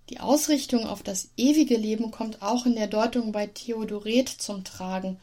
[0.10, 5.20] Die Ausrichtung auf das ewige Leben kommt auch in der Deutung bei Theodoret zum Tragen.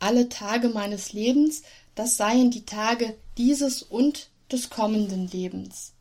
[0.00, 1.62] Alle Tage meines Lebens,
[1.94, 5.92] das seien die Tage dieses und des kommenden Lebens.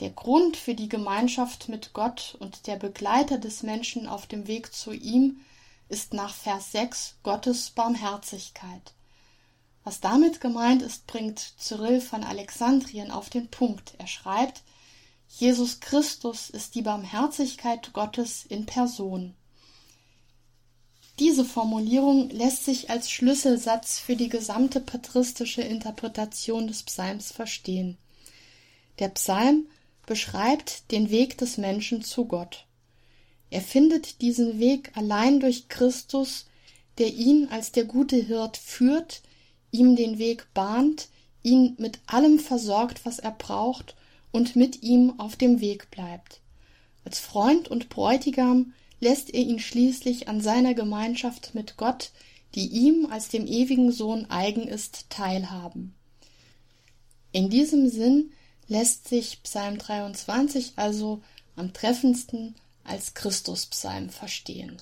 [0.00, 4.74] Der Grund für die Gemeinschaft mit Gott und der Begleiter des Menschen auf dem Weg
[4.74, 5.40] zu ihm
[5.88, 8.94] ist nach Vers 6 Gottes Barmherzigkeit.
[9.84, 13.94] Was damit gemeint ist, bringt Cyril von Alexandrien auf den Punkt.
[13.98, 14.62] Er schreibt,
[15.28, 19.34] Jesus Christus ist die Barmherzigkeit Gottes in Person.
[21.20, 27.96] Diese Formulierung lässt sich als Schlüsselsatz für die gesamte patristische Interpretation des Psalms verstehen.
[28.98, 29.66] Der Psalm
[30.06, 32.66] beschreibt den Weg des Menschen zu Gott.
[33.50, 36.46] Er findet diesen Weg allein durch Christus,
[36.98, 39.22] der ihn als der gute Hirt führt,
[39.70, 41.08] ihm den Weg bahnt,
[41.44, 43.94] ihn mit allem versorgt, was er braucht,
[44.32, 46.40] und mit ihm auf dem Weg bleibt.
[47.04, 48.72] Als Freund und Bräutigam
[49.04, 52.10] lässt er ihn schließlich an seiner Gemeinschaft mit Gott,
[52.54, 55.94] die ihm als dem ewigen Sohn eigen ist, teilhaben.
[57.30, 58.32] In diesem Sinn
[58.66, 61.20] lässt sich Psalm 23 also
[61.54, 64.78] am treffendsten als Christuspsalm verstehen.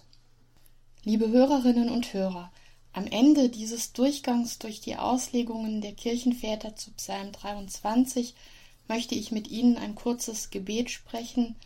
[1.02, 2.52] Liebe Hörerinnen und Hörer,
[2.92, 8.34] am Ende dieses Durchgangs durch die Auslegungen der Kirchenväter zu Psalm 23
[8.86, 11.56] möchte ich mit Ihnen ein kurzes Gebet sprechen,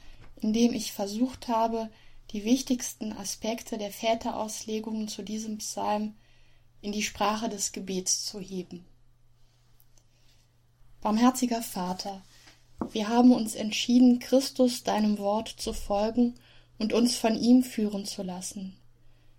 [0.40, 1.90] in dem ich versucht habe,
[2.36, 6.12] die wichtigsten Aspekte der Väterauslegungen zu diesem Psalm
[6.82, 8.84] in die Sprache des Gebets zu heben.
[11.00, 12.22] Barmherziger Vater,
[12.92, 16.34] wir haben uns entschieden, Christus deinem Wort zu folgen
[16.76, 18.76] und uns von ihm führen zu lassen.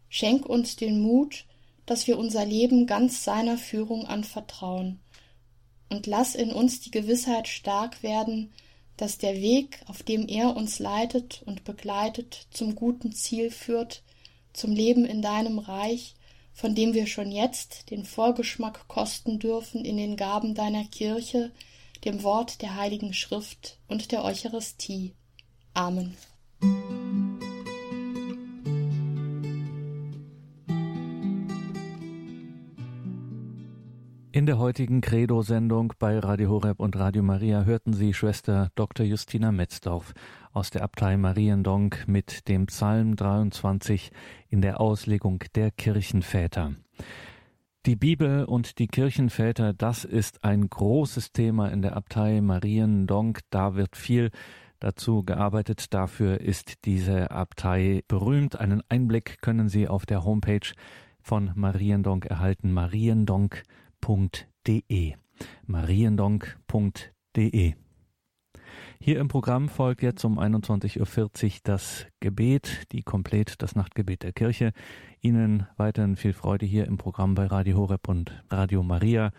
[0.10, 1.45] Schenk uns den Mut,
[1.86, 5.00] dass wir unser Leben ganz seiner Führung anvertrauen,
[5.89, 8.52] und lass in uns die Gewissheit stark werden,
[8.98, 14.04] dass der Weg, auf dem er uns leitet und begleitet, zum guten Ziel führt,
[14.54, 16.16] zum Leben in deinem Reich,
[16.54, 21.52] von dem wir schon jetzt den Vorgeschmack kosten dürfen in den Gaben deiner Kirche,
[22.04, 25.14] dem Wort der Heiligen Schrift und der Eucharistie.
[25.74, 26.18] Amen.
[34.34, 39.06] In der heutigen Credo-Sendung bei Radio Horeb und Radio Maria hörten Sie Schwester Dr.
[39.06, 40.14] Justina Metzdorf
[40.52, 44.12] aus der Abtei Mariendonk mit dem Psalm 23
[44.50, 46.76] in der Auslegung der Kirchenväter.
[47.86, 53.40] Die Bibel und die Kirchenväter, das ist ein großes Thema in der Abtei Mariendonk.
[53.50, 54.32] Da wird viel
[54.82, 55.94] dazu gearbeitet.
[55.94, 58.60] Dafür ist diese Abtei berühmt.
[58.60, 60.74] Einen Einblick können Sie auf der Homepage
[61.22, 62.74] von Mariendonk erhalten.
[64.02, 65.16] mariendonk.de.
[65.66, 67.74] mariendonk.de.
[69.00, 71.06] Hier im Programm folgt jetzt um 21.40 Uhr
[71.64, 74.74] das Gebet, die Komplett, das Nachtgebet der Kirche.
[75.22, 79.32] Ihnen weiterhin viel Freude hier im Programm bei Radio Horeb und Radio Maria.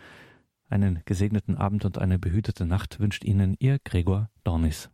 [0.69, 4.89] Einen gesegneten Abend und eine behütete Nacht wünscht Ihnen Ihr Gregor Dornis.